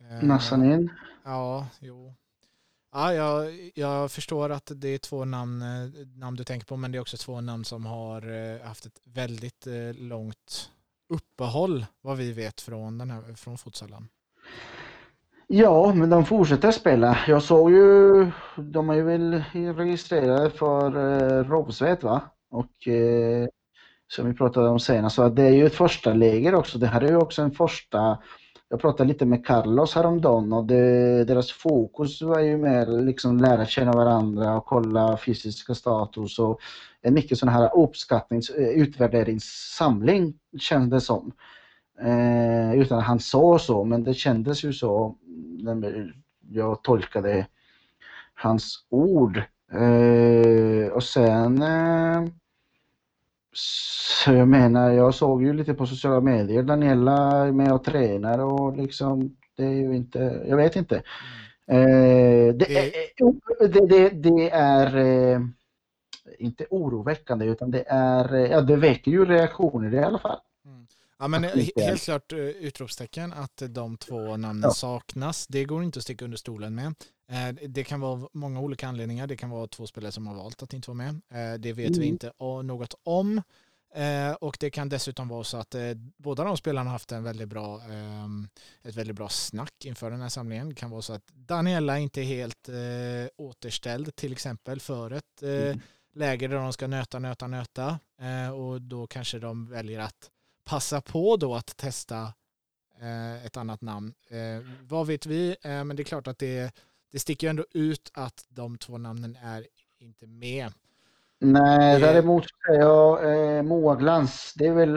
[0.00, 0.90] Eh, Nassanin?
[1.24, 2.14] Ja, jo.
[2.92, 6.92] Ja, jag, jag förstår att det är två namn, eh, namn du tänker på, men
[6.92, 10.70] det är också två namn som har eh, haft ett väldigt långt
[11.08, 14.08] uppehåll, vad vi vet från, den här, från futsalen.
[15.46, 17.18] Ja, men de fortsätter spela.
[17.28, 22.20] Jag såg ju, de är ju väl registrerade för eh, Rovsvet va?
[22.50, 23.48] Och eh,
[24.08, 25.16] som vi pratade om senast.
[25.16, 26.78] Så det är ju ett första läger också.
[26.78, 28.18] Det här är ju också en första
[28.68, 33.66] jag pratade lite med Carlos häromdagen och det, deras fokus var ju mer liksom lära
[33.66, 36.60] känna varandra och kolla fysiska status och
[37.02, 41.32] en mycket sån här uppskattnings eh, utvärderingssamling kändes det som.
[42.00, 45.16] Eh, utan att han sa så, men det kändes ju så
[45.60, 46.12] mm,
[46.50, 47.46] jag tolkade
[48.34, 49.42] hans ord.
[49.72, 52.24] Eh, och sen eh,
[53.56, 58.38] så jag menar, jag såg ju lite på sociala medier, Daniela är med och tränar
[58.38, 60.96] och liksom, det är ju inte, jag vet inte.
[61.68, 62.76] Eh, det.
[62.76, 65.40] Är, det, det, det är eh,
[66.38, 70.38] inte oroväckande utan det är, eh, ja det väcker ju reaktioner i alla fall.
[71.18, 71.44] Ja men
[71.76, 74.74] helt klart eh, utropstecken att de två namnen ja.
[74.74, 75.46] saknas.
[75.46, 76.94] Det går inte att sticka under stolen med.
[77.30, 79.26] Eh, det kan vara många olika anledningar.
[79.26, 81.20] Det kan vara två spelare som har valt att inte vara med.
[81.60, 82.00] Det vet mm.
[82.00, 83.42] vi inte något om.
[84.40, 85.74] Och det kan dessutom vara så att
[86.16, 88.48] båda de spelarna har haft en väldigt bra, ehm,
[88.82, 90.68] ett väldigt bra snack inför den här samlingen.
[90.68, 92.68] Det kan vara så att Daniela inte är helt
[93.36, 95.80] återställd till exempel för ett mm.
[96.14, 97.98] läge där de ska nöta, nöta, nöta.
[98.54, 100.30] Och då kanske de väljer att
[100.66, 102.32] passa på då att testa
[103.00, 104.14] eh, ett annat namn.
[104.30, 105.56] Eh, vad vet vi?
[105.62, 106.76] Eh, men det är klart att det,
[107.12, 109.66] det sticker ändå ut att de två namnen är
[109.98, 110.72] inte med.
[111.38, 114.96] Nej, däremot säger jag eh, Moa Glans, det är väl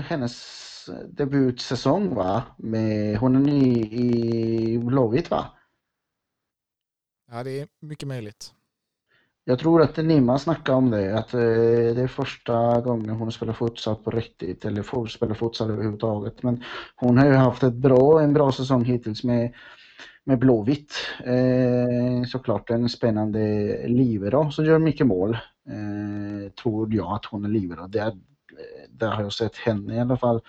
[0.00, 2.42] hennes debutsäsong va?
[2.56, 5.50] Med, hon är ny i Blåvitt va?
[7.30, 8.52] Ja, det är mycket möjligt.
[9.48, 11.40] Jag tror att Nima snackade om det, att eh,
[11.94, 16.42] det är första gången hon spelar futsal på riktigt, eller får spela futsal överhuvudtaget.
[16.42, 16.62] Men
[16.96, 19.54] hon har ju haft ett bra, en bra säsong hittills med,
[20.24, 20.94] med Blåvitt.
[21.24, 23.38] Eh, såklart en spännande
[23.88, 25.34] livera som gör mycket mål.
[25.68, 27.86] Eh, tror jag att hon är livera.
[27.86, 30.40] Där, eh, där har jag sett henne i alla fall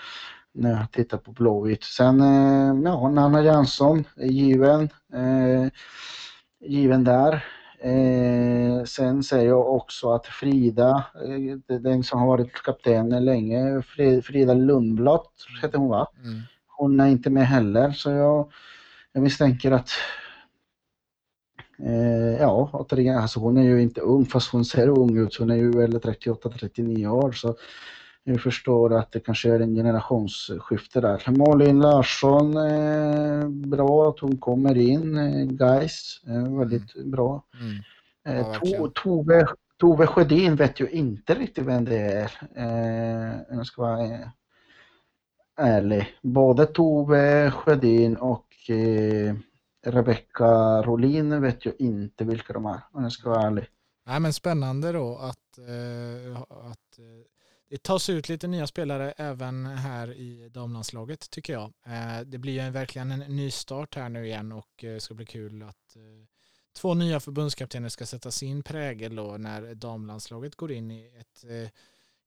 [0.53, 1.83] när jag tittar på Blåvitt.
[1.83, 4.89] Sen, eh, ja, Nanna Jansson eh, given.
[5.13, 5.67] Eh,
[6.59, 7.43] given där.
[7.81, 13.81] Eh, sen säger jag också att Frida, eh, den som har varit kapten länge,
[14.23, 15.21] Frida Lundblad
[15.61, 16.07] heter hon va?
[16.23, 16.41] Mm.
[16.67, 18.51] Hon är inte med heller så jag,
[19.11, 19.89] jag misstänker att
[21.83, 25.35] eh, ja, återigen, alltså hon är ju inte ung fast hon ser ung ut.
[25.39, 27.55] Hon är ju väl 38-39 år så
[28.29, 31.23] jag förstår att det kanske är en generationsskifte där.
[31.37, 35.17] Malin Larsson, eh, bra att hon kommer in.
[35.17, 37.11] Eh, guys, eh, väldigt mm.
[37.11, 37.43] bra.
[37.59, 38.39] Mm.
[38.39, 42.31] Eh, ja, Tove, Tove Sjödin vet ju inte riktigt vem det är.
[43.49, 44.31] Jag ska vara
[45.57, 46.17] ärlig.
[46.21, 48.47] Både Tove Sjödin och
[49.85, 53.65] Rebecka Rolin vet ju inte vilka de är om jag ska vara ärlig.
[54.05, 55.59] Nej, men spännande då att,
[56.49, 56.99] att
[57.69, 61.73] det tas ut lite nya spelare även här i damlandslaget tycker jag.
[61.85, 65.25] Eh, det blir ju verkligen en ny start här nu igen och det ska bli
[65.25, 66.01] kul att eh,
[66.75, 71.43] två nya förbundskaptener ska sätta sin prägel då när damlandslaget går in i, ett,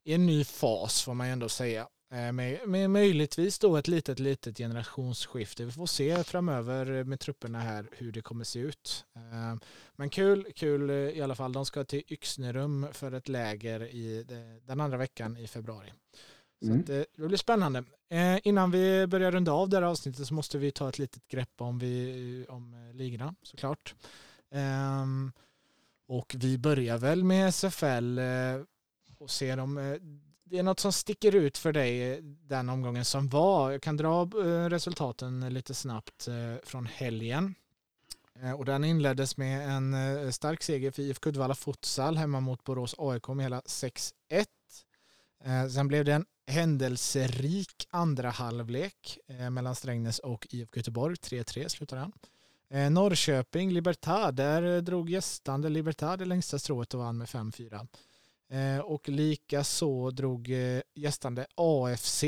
[0.04, 1.88] i en ny fas får man ju ändå säga.
[2.12, 5.64] Eh, med, med möjligtvis då ett litet, litet generationsskifte.
[5.64, 9.04] Vi får se framöver med trupperna här hur det kommer se ut.
[9.16, 9.56] Eh,
[9.96, 11.52] men kul, kul i alla fall.
[11.52, 14.26] De ska till Yxnerum för ett läger i
[14.66, 15.92] den andra veckan i februari.
[16.60, 16.84] Så mm.
[16.86, 17.84] det, det blir spännande.
[18.08, 21.28] Eh, innan vi börjar runda av det här avsnittet så måste vi ta ett litet
[21.28, 23.94] grepp om, vi, om ligorna såklart.
[24.50, 25.32] Ehm,
[26.08, 28.18] och vi börjar väl med SFL
[29.18, 29.98] och ser om
[30.50, 33.70] det är något som sticker ut för dig eh, den omgången som var.
[33.70, 37.54] Jag kan dra eh, resultaten lite snabbt eh, från helgen.
[38.58, 43.28] Och den inleddes med en stark seger för IFK Uddevalla Futsal hemma mot Borås AIK
[43.28, 44.12] med hela 6-1.
[45.74, 49.18] Sen blev det en händelserik andra halvlek
[49.50, 51.14] mellan Strängnäs och IFK Göteborg.
[51.14, 52.10] 3-3 slutade
[52.68, 52.94] den.
[52.94, 57.88] Norrköping, Libertad, där drog gästande Libertad det längsta strået och vann med 5-4.
[58.50, 62.24] Eh, och lika så drog eh, gästande AFC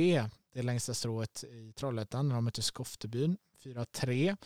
[0.53, 4.37] det längsta strået i Trollhättan när de mötte Skoftebyn 4-3.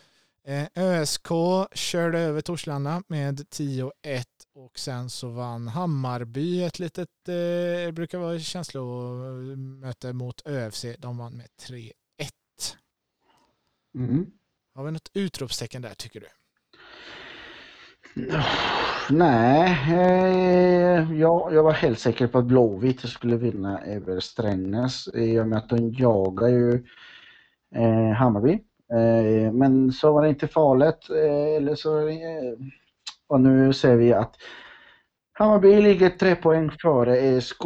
[0.44, 1.28] Eh, ÖSK
[1.74, 3.92] körde över Torslanda med 10-1
[4.54, 10.84] och sen så vann Hammarby ett litet, det brukar vara känslomöte mot ÖFC.
[10.98, 11.92] De vann med 3-1.
[13.94, 14.26] Mm.
[14.74, 16.26] Har vi något utropstecken där tycker du?
[19.10, 25.40] Nej, eh, jag, jag var helt säker på att Blåvitt skulle vinna över Strängnäs i
[25.40, 26.84] och med att de jagar ju
[27.74, 28.52] eh, Hammarby.
[28.92, 31.10] Eh, men så var det inte farligt.
[31.10, 32.52] Eh, eller så, eh,
[33.28, 34.36] och nu ser vi att
[35.32, 37.64] Hammarby ligger tre poäng före ESK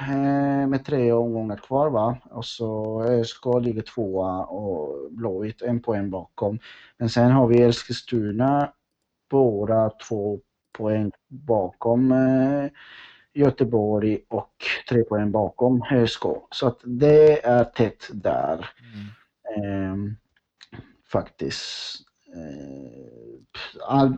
[0.00, 2.18] eh, med tre omgångar kvar va.
[2.30, 6.58] Och så ESK ligger tvåa och Blåvitt en poäng bakom.
[6.98, 8.72] Men sen har vi Eskilstuna
[9.30, 10.40] båda två
[10.72, 12.70] poäng bakom eh,
[13.34, 14.54] Göteborg och
[14.88, 16.22] tre poäng bakom ÖSK.
[16.50, 18.70] Så att det är tätt där.
[19.54, 20.06] Mm.
[20.06, 20.12] Eh,
[21.12, 21.98] faktiskt.
[22.34, 24.16] Eh, all,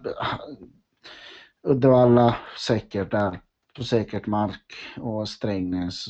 [1.63, 3.41] Uddevalla säkert där
[3.77, 6.07] på säkert mark och Strängnäs.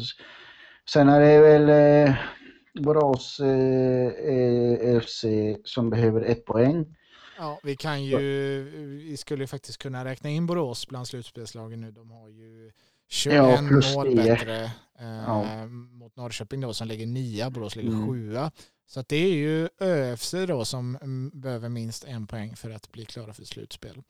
[0.91, 2.15] Sen är det väl eh,
[2.85, 5.25] Borås eh, FC
[5.65, 6.97] som behöver ett poäng.
[7.41, 8.19] Ja, vi kan ju,
[9.09, 11.91] vi skulle ju faktiskt kunna räkna in Borås bland slutspelslagen nu.
[11.91, 12.73] De har ju
[13.09, 13.63] 21 ja,
[13.95, 14.17] mål 10.
[14.17, 14.65] bättre
[14.99, 15.67] eh, ja.
[15.69, 18.09] mot Norrköping då som ligger nia, Borås ligger mm.
[18.09, 18.51] sjua.
[18.87, 23.05] Så det är ju ÖFC då som mm, behöver minst en poäng för att bli
[23.05, 24.03] klara för slutspel.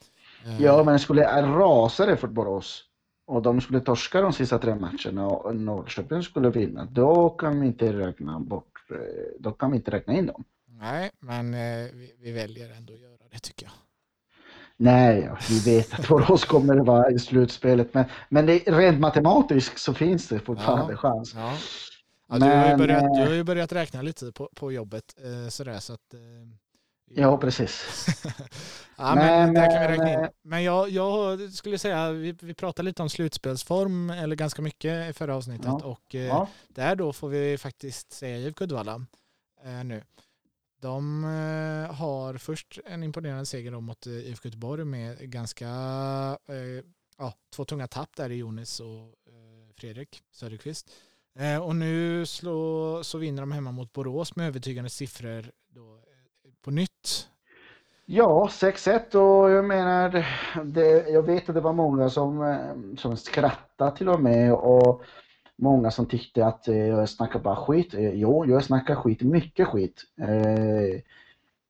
[0.46, 2.84] Eh, ja, men skulle rasa det för Borås
[3.26, 7.66] och de skulle torska de sista tre matcherna och Norrköping skulle vinna, då kan vi
[7.66, 8.96] inte räkna bort, eh,
[9.38, 10.44] då kan vi inte räkna in dem.
[10.80, 13.72] Nej, men eh, vi, vi väljer ändå att göra det tycker jag.
[14.76, 19.00] Nej, ja, vi vet att Borås kommer att vara i slutspelet, men, men det, rent
[19.00, 21.34] matematiskt så finns det fortfarande ja, chans.
[21.34, 21.52] Ja.
[22.28, 25.14] Ja, men, du, har ju börjat, du har ju börjat räkna lite på, på jobbet
[25.24, 26.20] eh, sådär så att eh,
[27.14, 28.06] Ja, precis.
[28.96, 30.28] ja, men, men, kan vi räkna in.
[30.42, 35.12] Men jag, jag skulle säga, vi, vi pratade lite om slutspelsform, eller ganska mycket i
[35.12, 35.66] förra avsnittet.
[35.66, 35.84] Ja.
[35.84, 36.48] Och eh, ja.
[36.68, 39.06] där då får vi faktiskt säga IFK Uddevalla
[39.64, 40.02] eh, nu.
[40.80, 45.66] De eh, har först en imponerande seger mot eh, IFK Göteborg med ganska,
[46.48, 46.84] eh,
[47.18, 49.14] ja, två tunga tapp där i Jonis och
[49.76, 50.90] Fredrik Söderqvist.
[51.62, 56.00] och nu slå, så vinner de hemma mot Borås med övertygande siffror då,
[56.62, 57.28] på nytt.
[58.06, 60.26] Ja, 6-1 och jag menar,
[60.64, 62.58] det, jag vet att det var många som,
[62.98, 65.04] som skrattade till och med och
[65.60, 67.94] många som tyckte att eh, jag snackar bara skit.
[67.94, 70.02] Eh, jo, jag snackar skit, mycket skit.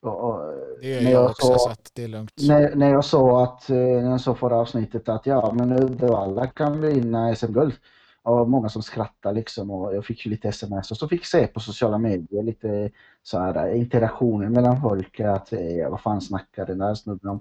[0.03, 0.41] och,
[0.81, 2.33] det gör jag, jag också, så, att det är lugnt.
[2.49, 6.81] När, när jag sa att, när jag sa förra avsnittet att ja, men Uddevalla kan
[6.81, 7.75] vinna SM-guld
[8.23, 11.47] och många som skrattade liksom och jag fick lite sms och så fick jag se
[11.47, 12.91] på sociala medier lite
[13.23, 17.41] så här interaktioner mellan folk att eh, vad fan snackar den där snubben om.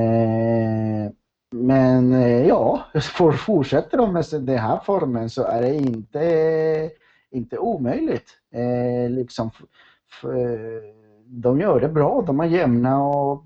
[0.00, 1.12] Eh,
[1.52, 6.90] men eh, ja, för fortsätter de med den här formen så är det inte,
[7.30, 8.38] inte omöjligt.
[8.52, 9.50] Eh, liksom,
[11.26, 13.44] de gör det bra, de är jämna och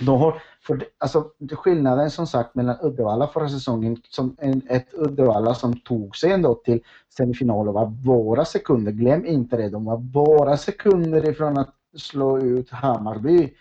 [0.00, 5.54] de har för alltså, skillnaden som sagt mellan Uddevalla förra säsongen, som en, ett Uddevalla
[5.54, 6.80] som tog sig ändå till
[7.16, 12.38] semifinal och var bara sekunder, glöm inte det, de var bara sekunder ifrån att slå
[12.38, 13.54] ut Hammarby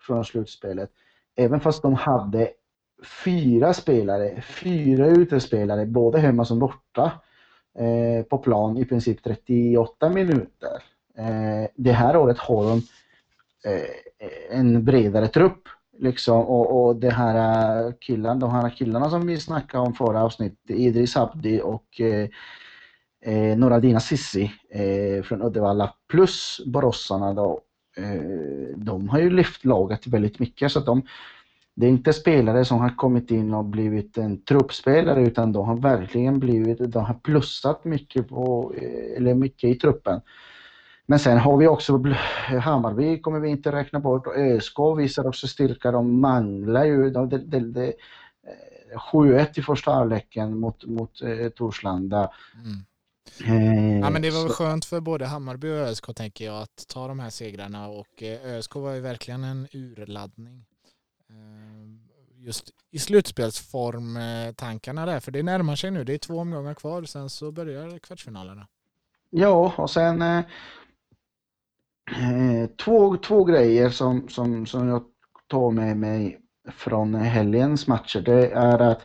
[0.00, 0.90] från slutspelet.
[1.36, 2.48] Även fast de hade
[3.24, 7.12] fyra spelare, fyra utespelare, både hemma som borta,
[7.78, 10.82] eh, på plan i princip 38 minuter.
[11.18, 12.82] Eh, det här året har de
[13.70, 15.68] eh, en bredare trupp
[15.98, 20.22] Liksom, och, och det här eh, killarna, de här killarna som vi snackade om förra
[20.22, 22.28] avsnittet, Idris Abdi och eh,
[23.24, 27.60] eh, Noradina Sissi eh, från Uddevalla plus Boråsarna då,
[27.96, 31.02] eh, de har ju lyft laget väldigt mycket så att de,
[31.76, 35.76] det är inte spelare som har kommit in och blivit en truppspelare utan de har
[35.76, 40.20] verkligen blivit, de har plussat mycket på, eh, eller mycket i truppen.
[41.06, 42.02] Men sen har vi också
[42.62, 45.90] Hammarby kommer vi inte räkna bort och ÖSK visar också styrka.
[45.90, 47.10] De manglar ju.
[47.10, 47.92] De, de, de, de,
[49.12, 52.30] 7-1 eh, i första halvleken mot, mot eh, Torslanda.
[52.54, 52.84] Mm.
[53.44, 56.86] Eh, ja, men det var väl skönt för både Hammarby och ÖSK tänker jag att
[56.88, 60.64] ta de här segrarna och eh, ÖSK var ju verkligen en urladdning.
[62.38, 64.18] Just i slutspelsform
[64.56, 66.04] tankarna där, för det närmar sig nu.
[66.04, 68.68] Det är två omgångar kvar, sen så börjar kvartsfinalerna.
[69.30, 70.22] Ja, och sen
[72.10, 75.04] Eh, två, två grejer som, som, som jag
[75.46, 78.20] tar med mig från helgens matcher.
[78.20, 79.02] Det är att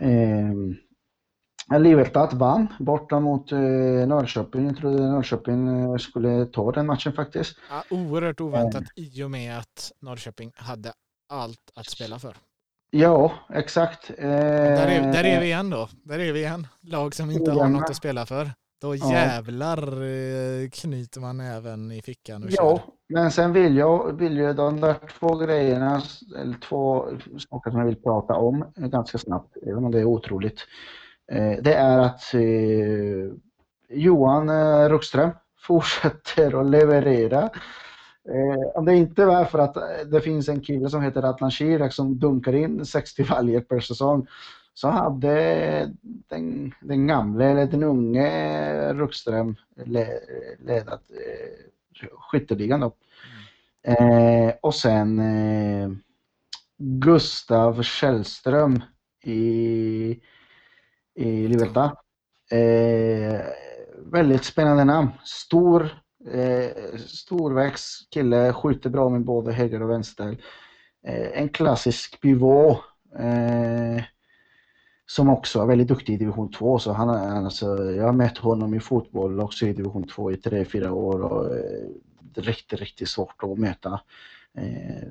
[0.00, 3.58] eh, Libertad vann borta mot eh,
[4.06, 4.66] Norrköping.
[4.66, 7.56] Jag trodde Norrköping eh, skulle ta den matchen faktiskt.
[7.70, 9.04] Ja, oerhört oväntat eh.
[9.04, 10.92] i och med att Norrköping hade
[11.34, 12.36] allt att spela för.
[12.90, 14.10] Ja, exakt.
[14.10, 15.88] Eh, där, är, där är vi igen då.
[16.04, 16.66] Där är vi igen.
[16.80, 18.50] Lag som inte har något att spela för.
[18.80, 20.68] Då jävlar ja.
[20.72, 22.80] knyter man även i fickan och Ja, kör.
[23.08, 26.02] men sen vill jag, vill jag de där två grejerna,
[26.38, 27.06] eller två
[27.50, 30.60] saker som jag vill prata om ganska snabbt, även om det är otroligt.
[31.32, 32.40] Eh, det är att eh,
[33.88, 35.30] Johan eh, Ruckström
[35.66, 37.50] fortsätter att leverera.
[38.28, 41.50] Eh, om det inte var för att eh, det finns en kille som heter Atlan
[41.50, 44.26] Shirak som dunkar in 60 valjer per säsong
[44.74, 45.92] så hade
[46.28, 48.26] den, den gamle, eller den unge
[48.88, 49.56] eh, Ruckström
[50.58, 52.94] ledat eh, skytteligan då.
[53.82, 54.48] Mm.
[54.48, 55.90] Eh, och sen eh,
[56.78, 58.82] Gustav Källström
[59.24, 60.20] i,
[61.14, 61.96] i Liberta.
[62.50, 63.40] Eh,
[63.98, 65.08] väldigt spännande namn.
[65.24, 65.88] Stor,
[66.32, 70.36] eh, storväxt kille, skjuter bra med både höger och vänster.
[71.06, 72.78] Eh, en klassisk pivot
[73.18, 74.02] eh,
[75.06, 76.78] som också är väldigt duktig i division 2.
[76.78, 80.88] Så han, alltså, jag har mött honom i fotboll också i division 2 i 3-4
[80.88, 81.88] år och eh,
[82.36, 84.00] riktigt, riktigt svårt att möta.
[84.58, 85.08] Eh,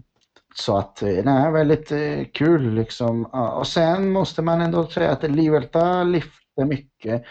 [0.55, 3.26] så att, eh, nej, väldigt eh, kul liksom.
[3.26, 7.24] Och sen måste man ändå säga att Liverta lyfte mycket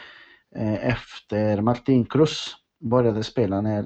[0.56, 3.82] eh, efter Martin Cruz började spela när,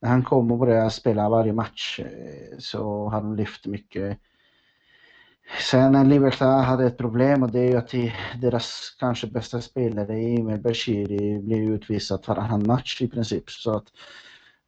[0.00, 4.18] när han kom och började spela varje match eh, så har de lyft mycket
[5.60, 7.94] Sen när Liverpool hade ett problem och det är ju att
[8.40, 13.50] deras kanske bästa spelare, Emil Bashiri, blev utvisad varannan match i princip.
[13.50, 13.86] Så att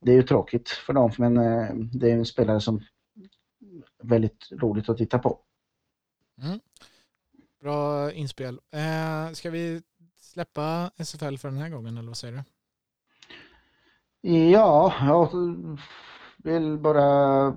[0.01, 2.83] det är ju tråkigt för dem, men eh, det är en spelare som är
[4.09, 5.39] väldigt roligt att titta på.
[6.43, 6.61] Mm.
[7.61, 8.61] Bra inspel.
[8.71, 9.83] Eh, ska vi
[10.19, 12.43] släppa SFL för den här gången eller vad säger du?
[14.29, 15.31] Ja, jag
[16.37, 17.55] vill bara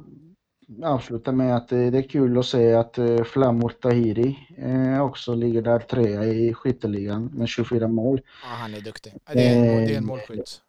[0.84, 5.62] avsluta med att det är kul att se att eh, Flamur Tahiri eh, också ligger
[5.62, 8.22] där trea i skytteligan med 24 mål.
[8.44, 9.14] Ja, han är duktig.
[9.34, 10.62] Det är en, det är en målskytt.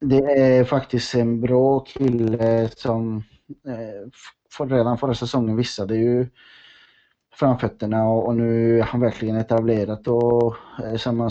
[0.00, 3.22] Det är faktiskt en bra kille som
[4.50, 6.28] för redan förra säsongen visade ju
[7.34, 11.30] framfötterna och, och nu är han verkligen etablerat och är samma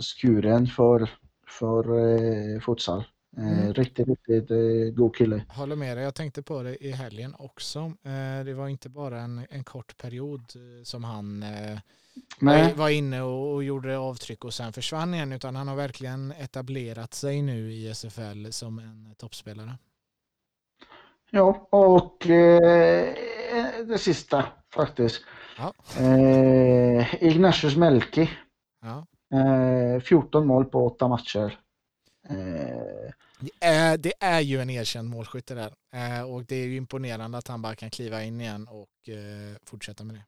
[0.00, 1.10] skuren för,
[1.48, 3.04] för eh, futsal.
[3.36, 3.58] Mm.
[3.58, 5.44] Eh, riktigt, riktigt eh, god kille.
[5.48, 6.04] Håller med dig.
[6.04, 7.78] Jag tänkte på det i helgen också.
[7.78, 11.44] Eh, det var inte bara en, en kort period som han
[12.38, 12.74] Nej.
[12.76, 17.14] var inne och, och gjorde avtryck och sen försvann igen utan han har verkligen etablerat
[17.14, 19.78] sig nu i SFL som en toppspelare.
[21.30, 23.14] Ja, och eh,
[23.86, 25.22] det sista faktiskt.
[25.58, 25.72] Ja.
[26.04, 28.30] Eh, Ignatius Melki.
[28.82, 29.06] Ja.
[29.38, 31.58] Eh, 14 mål på åtta matcher.
[33.44, 35.74] Det är, det är ju en erkänd målskytte där.
[35.92, 39.56] Eh, och det är ju imponerande att han bara kan kliva in igen och eh,
[39.64, 40.24] fortsätta med det.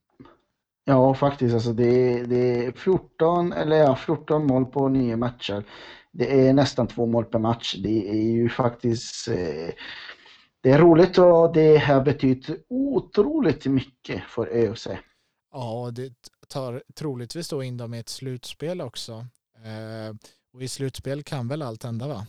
[0.84, 1.54] Ja, faktiskt.
[1.54, 5.64] Alltså det, det är 14, eller ja, 14 mål på nio matcher.
[6.12, 7.74] Det är nästan två mål per match.
[7.78, 9.74] Det är ju faktiskt eh,
[10.66, 14.88] det är roligt och det har betytt otroligt mycket för ÖFC.
[15.52, 16.12] Ja, det
[16.48, 19.12] tar troligtvis då in dem i ett slutspel också.
[19.64, 20.14] Eh,
[20.52, 22.26] och i slutspel kan väl allt hända va?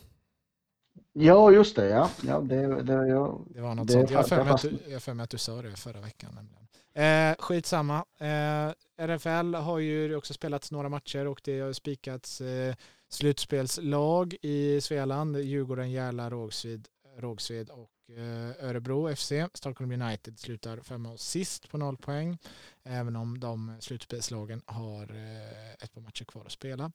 [1.20, 1.90] Ja, just det.
[1.90, 2.10] Ja.
[2.22, 4.12] Ja, det, det, ja, det var något det, sånt.
[4.12, 6.36] Jag har för för mig att du sa det förra veckan.
[6.36, 6.68] Nämligen.
[6.98, 8.06] Eh, skitsamma.
[8.20, 12.76] Eh, RFL har ju också spelats några matcher och det har spikats eh,
[13.10, 15.38] slutspelslag i Svealand.
[15.38, 16.88] Djurgården, Järla, Rågsved,
[17.18, 19.32] Rågsved och eh, Örebro FC.
[19.54, 22.38] Stockholm United slutar femma och sist på noll poäng.
[22.84, 26.92] Även om de slutspelslagen har eh, ett par matcher kvar att spela.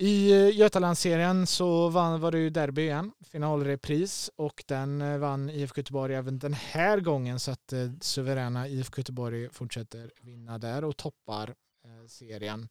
[0.00, 5.50] I eh, Götalandsserien så vann, var det ju derby igen, finalrepris och den eh, vann
[5.50, 10.84] IFK Göteborg även den här gången så att eh, suveräna IFK Göteborg fortsätter vinna där
[10.84, 12.68] och toppar eh, serien.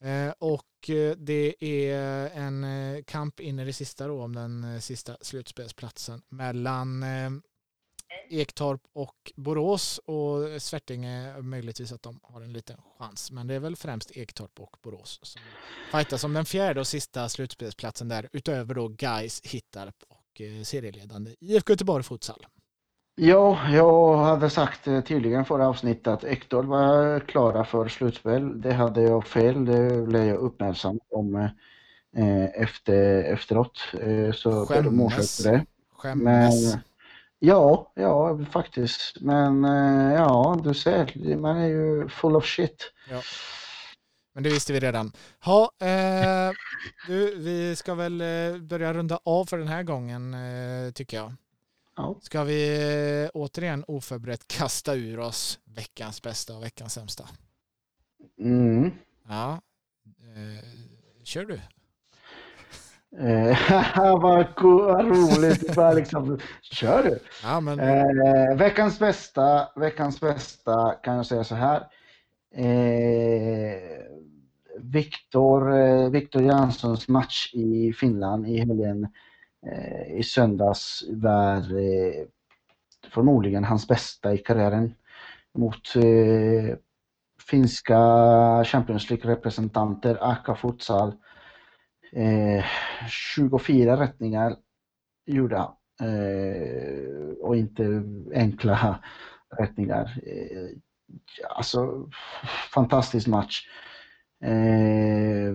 [0.00, 4.82] Eh, och eh, det är en eh, kamp in i det sista då om den
[4.82, 7.04] sista slutspelsplatsen mellan
[8.30, 13.30] Ektorp och Borås och Svärtinge möjligtvis att de har en liten chans.
[13.30, 15.42] Men det är väl främst Ektorp och Borås som
[15.92, 21.34] fightas om den fjärde och sista slutspelsplatsen där utöver då Gais, Hittarp och eh, serieledande
[21.40, 22.46] IFK Göteborg Futsal.
[23.20, 28.60] Ja, jag hade sagt tydligen förra avsnittet att Ektorp var klara för slutspel.
[28.60, 31.34] Det hade jag fel, det blev jag uppmärksam om
[32.16, 33.80] eh, efter, efteråt.
[34.00, 35.38] Eh, så Skämmes.
[35.38, 35.66] det.
[35.96, 36.72] Skämmes.
[36.72, 36.80] Men,
[37.38, 39.20] Ja, ja faktiskt.
[39.20, 42.92] Men eh, ja, du ser, man är ju full of shit.
[43.10, 43.22] Ja.
[44.34, 45.12] Men det visste vi redan.
[45.44, 46.50] Ha, eh,
[47.06, 51.34] du, vi ska väl eh, börja runda av för den här gången eh, tycker jag.
[51.96, 52.16] Ja.
[52.22, 52.78] Ska vi
[53.24, 57.28] eh, återigen oförberett kasta ur oss veckans bästa och veckans sämsta?
[58.40, 58.90] Mm.
[59.28, 59.60] Ja.
[60.04, 60.64] Eh,
[61.24, 61.60] kör du.
[63.16, 63.58] Eh,
[64.20, 64.46] vad
[65.08, 65.74] roligt.
[65.76, 67.18] Bara liksom, kör du.
[67.42, 67.80] Ja, men...
[67.80, 71.86] eh, veckans, bästa, veckans bästa kan jag säga så här.
[72.54, 73.98] Eh,
[74.80, 79.08] Viktor, eh, Viktor Janssons match i Finland i helgen
[79.66, 82.26] eh, i söndags var eh,
[83.10, 84.94] förmodligen hans bästa i karriären
[85.54, 85.88] mot
[87.50, 87.98] finska
[88.64, 91.12] Champions League-representanter Aka Futsal
[92.12, 92.64] Eh,
[93.08, 94.56] 24 rättningar
[95.26, 95.74] gjorde han.
[96.02, 98.02] Eh, och inte
[98.34, 98.98] enkla
[99.58, 100.20] rättningar.
[100.26, 100.78] Eh,
[101.48, 102.08] alltså,
[102.74, 103.68] fantastisk match.
[104.44, 105.54] Eh,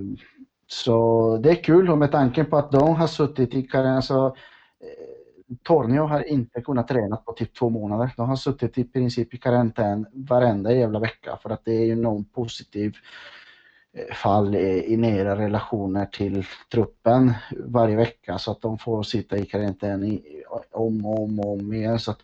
[0.67, 4.25] så det är kul och med tanke på att de har suttit i karriären så
[4.25, 4.39] alltså,
[4.79, 5.23] eh,
[5.63, 8.11] Tornio har inte kunnat träna på typ två månader.
[8.17, 11.95] De har suttit i princip i karantän varenda jävla vecka för att det är ju
[11.95, 13.42] någon positiv eh,
[14.13, 17.33] fall i nära relationer till truppen
[17.65, 20.19] varje vecka så att de får sitta i karantän
[20.71, 21.99] om och om, och om igen.
[21.99, 22.15] Så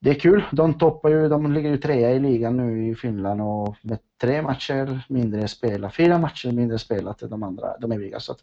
[0.00, 0.44] det är kul.
[0.52, 4.42] De toppar ju, de ligger ju trea i ligan nu i Finland och med tre
[4.42, 8.20] matcher mindre spelat, fyra matcher mindre spelat än de andra, de övriga.
[8.20, 8.34] Så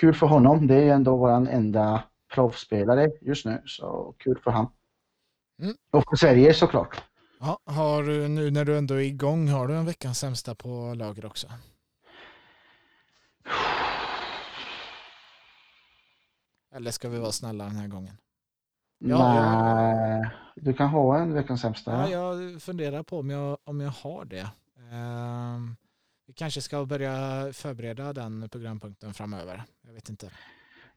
[0.00, 0.66] kul för honom.
[0.66, 2.02] Det är ändå vår enda
[2.34, 4.66] proffsspelare just nu, så kul för han.
[5.62, 5.74] Mm.
[5.90, 7.07] Och för Sverige såklart.
[7.40, 10.94] Ja, har du nu när du ändå är igång, har du en veckans sämsta på
[10.94, 11.46] lager också?
[16.74, 18.16] Eller ska vi vara snälla den här gången?
[18.98, 20.64] Ja, Nej, jag...
[20.64, 22.10] du kan ha en veckans sämsta.
[22.10, 24.50] Ja, jag funderar på om jag, om jag har det.
[24.92, 25.76] Um,
[26.26, 29.64] vi kanske ska börja förbereda den programpunkten framöver.
[29.86, 30.30] Jag vet inte.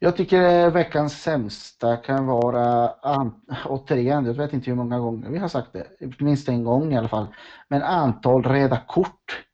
[0.03, 2.93] Jag tycker veckans sämsta kan vara,
[3.65, 5.87] återigen, jag vet inte hur många gånger vi har sagt det,
[6.19, 7.27] minst en gång i alla fall,
[7.67, 9.45] men antal reda kort.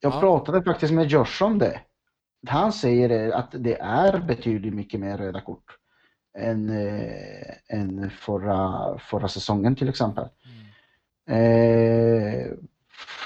[0.00, 0.20] Jag ja.
[0.20, 1.80] pratade faktiskt med Josh om det.
[2.46, 5.76] Han säger att det är betydligt mycket mer röda kort
[6.38, 10.28] än, äh, än förra, förra säsongen till exempel.
[11.26, 11.42] Mm.
[11.44, 12.46] Eh,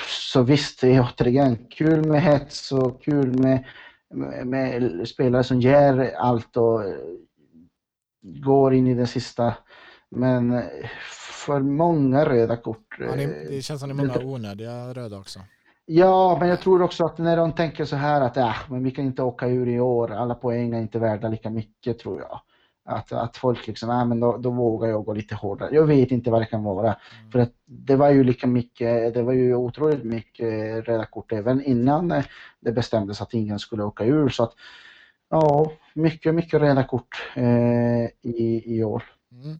[0.08, 3.64] så visst, återigen kul med hets och kul med
[4.44, 6.82] med spelare som ger allt och
[8.22, 9.54] går in i det sista.
[10.10, 10.62] Men
[11.46, 12.96] för många röda kort.
[12.98, 15.40] Ja, det känns som det är många onödiga röda också.
[15.88, 18.90] Ja, men jag tror också att när de tänker så här att äh, men vi
[18.90, 22.40] kan inte åka ur i år, alla poäng är inte värda lika mycket tror jag.
[22.88, 25.74] Att, att folk liksom, äh, men då, då vågar jag gå lite hårdare.
[25.74, 26.86] Jag vet inte vad det kan vara.
[26.86, 27.32] Mm.
[27.32, 31.62] För att det var ju lika mycket, det var ju otroligt mycket röda kort även
[31.62, 32.22] innan
[32.60, 34.28] det bestämdes att ingen skulle åka ur.
[34.28, 34.52] Så att
[35.30, 39.02] ja, mycket, mycket röda kort eh, i, i år.
[39.32, 39.58] Mm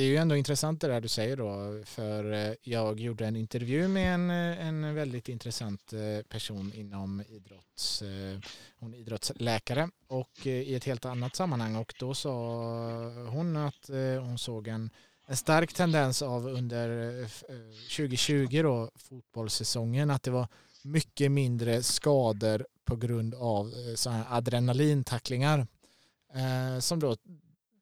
[0.00, 3.36] det är ju ändå intressant det där du säger då, för eh, jag gjorde en
[3.36, 8.02] intervju med en, eh, en väldigt intressant eh, person inom idrotts,
[8.78, 12.32] hon är idrottsläkare och i ett helt annat sammanhang och då sa
[13.30, 13.90] hon att
[14.20, 14.90] hon såg en,
[15.26, 16.88] en stark tendens av under
[17.96, 20.48] 2020 då, fotbollssäsongen, att det var
[20.82, 25.66] mycket mindre skador på grund av sådana här adrenalintacklingar
[26.80, 27.16] som då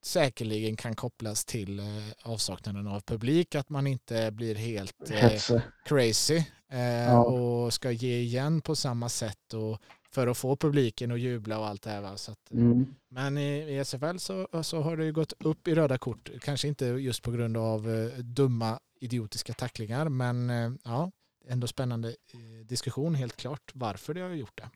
[0.08, 1.84] säkerligen kan kopplas till eh,
[2.22, 6.42] avsaknaden av publik, att man inte blir helt eh, crazy
[6.72, 7.24] eh, ja.
[7.24, 9.78] och ska ge igen på samma sätt och
[10.10, 12.00] för att få publiken att jubla och allt det här.
[12.00, 12.16] Va?
[12.16, 12.94] Så att, mm.
[13.08, 16.86] Men i, i SFL så, så har det gått upp i röda kort, kanske inte
[16.86, 21.10] just på grund av eh, dumma idiotiska tacklingar, men eh, ja,
[21.48, 24.70] ändå spännande eh, diskussion helt klart varför det har gjort det.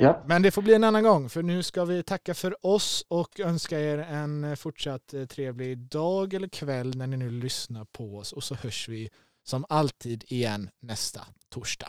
[0.00, 0.22] Ja.
[0.26, 3.40] Men det får bli en annan gång, för nu ska vi tacka för oss och
[3.40, 8.32] önska er en fortsatt eh, trevlig dag eller kväll när ni nu lyssnar på oss
[8.32, 9.10] och så hörs vi
[9.44, 11.88] som alltid igen nästa torsdag.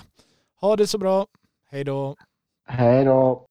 [0.61, 1.27] Ha det så bra.
[1.69, 2.15] Hej då.
[2.67, 3.45] Hej då.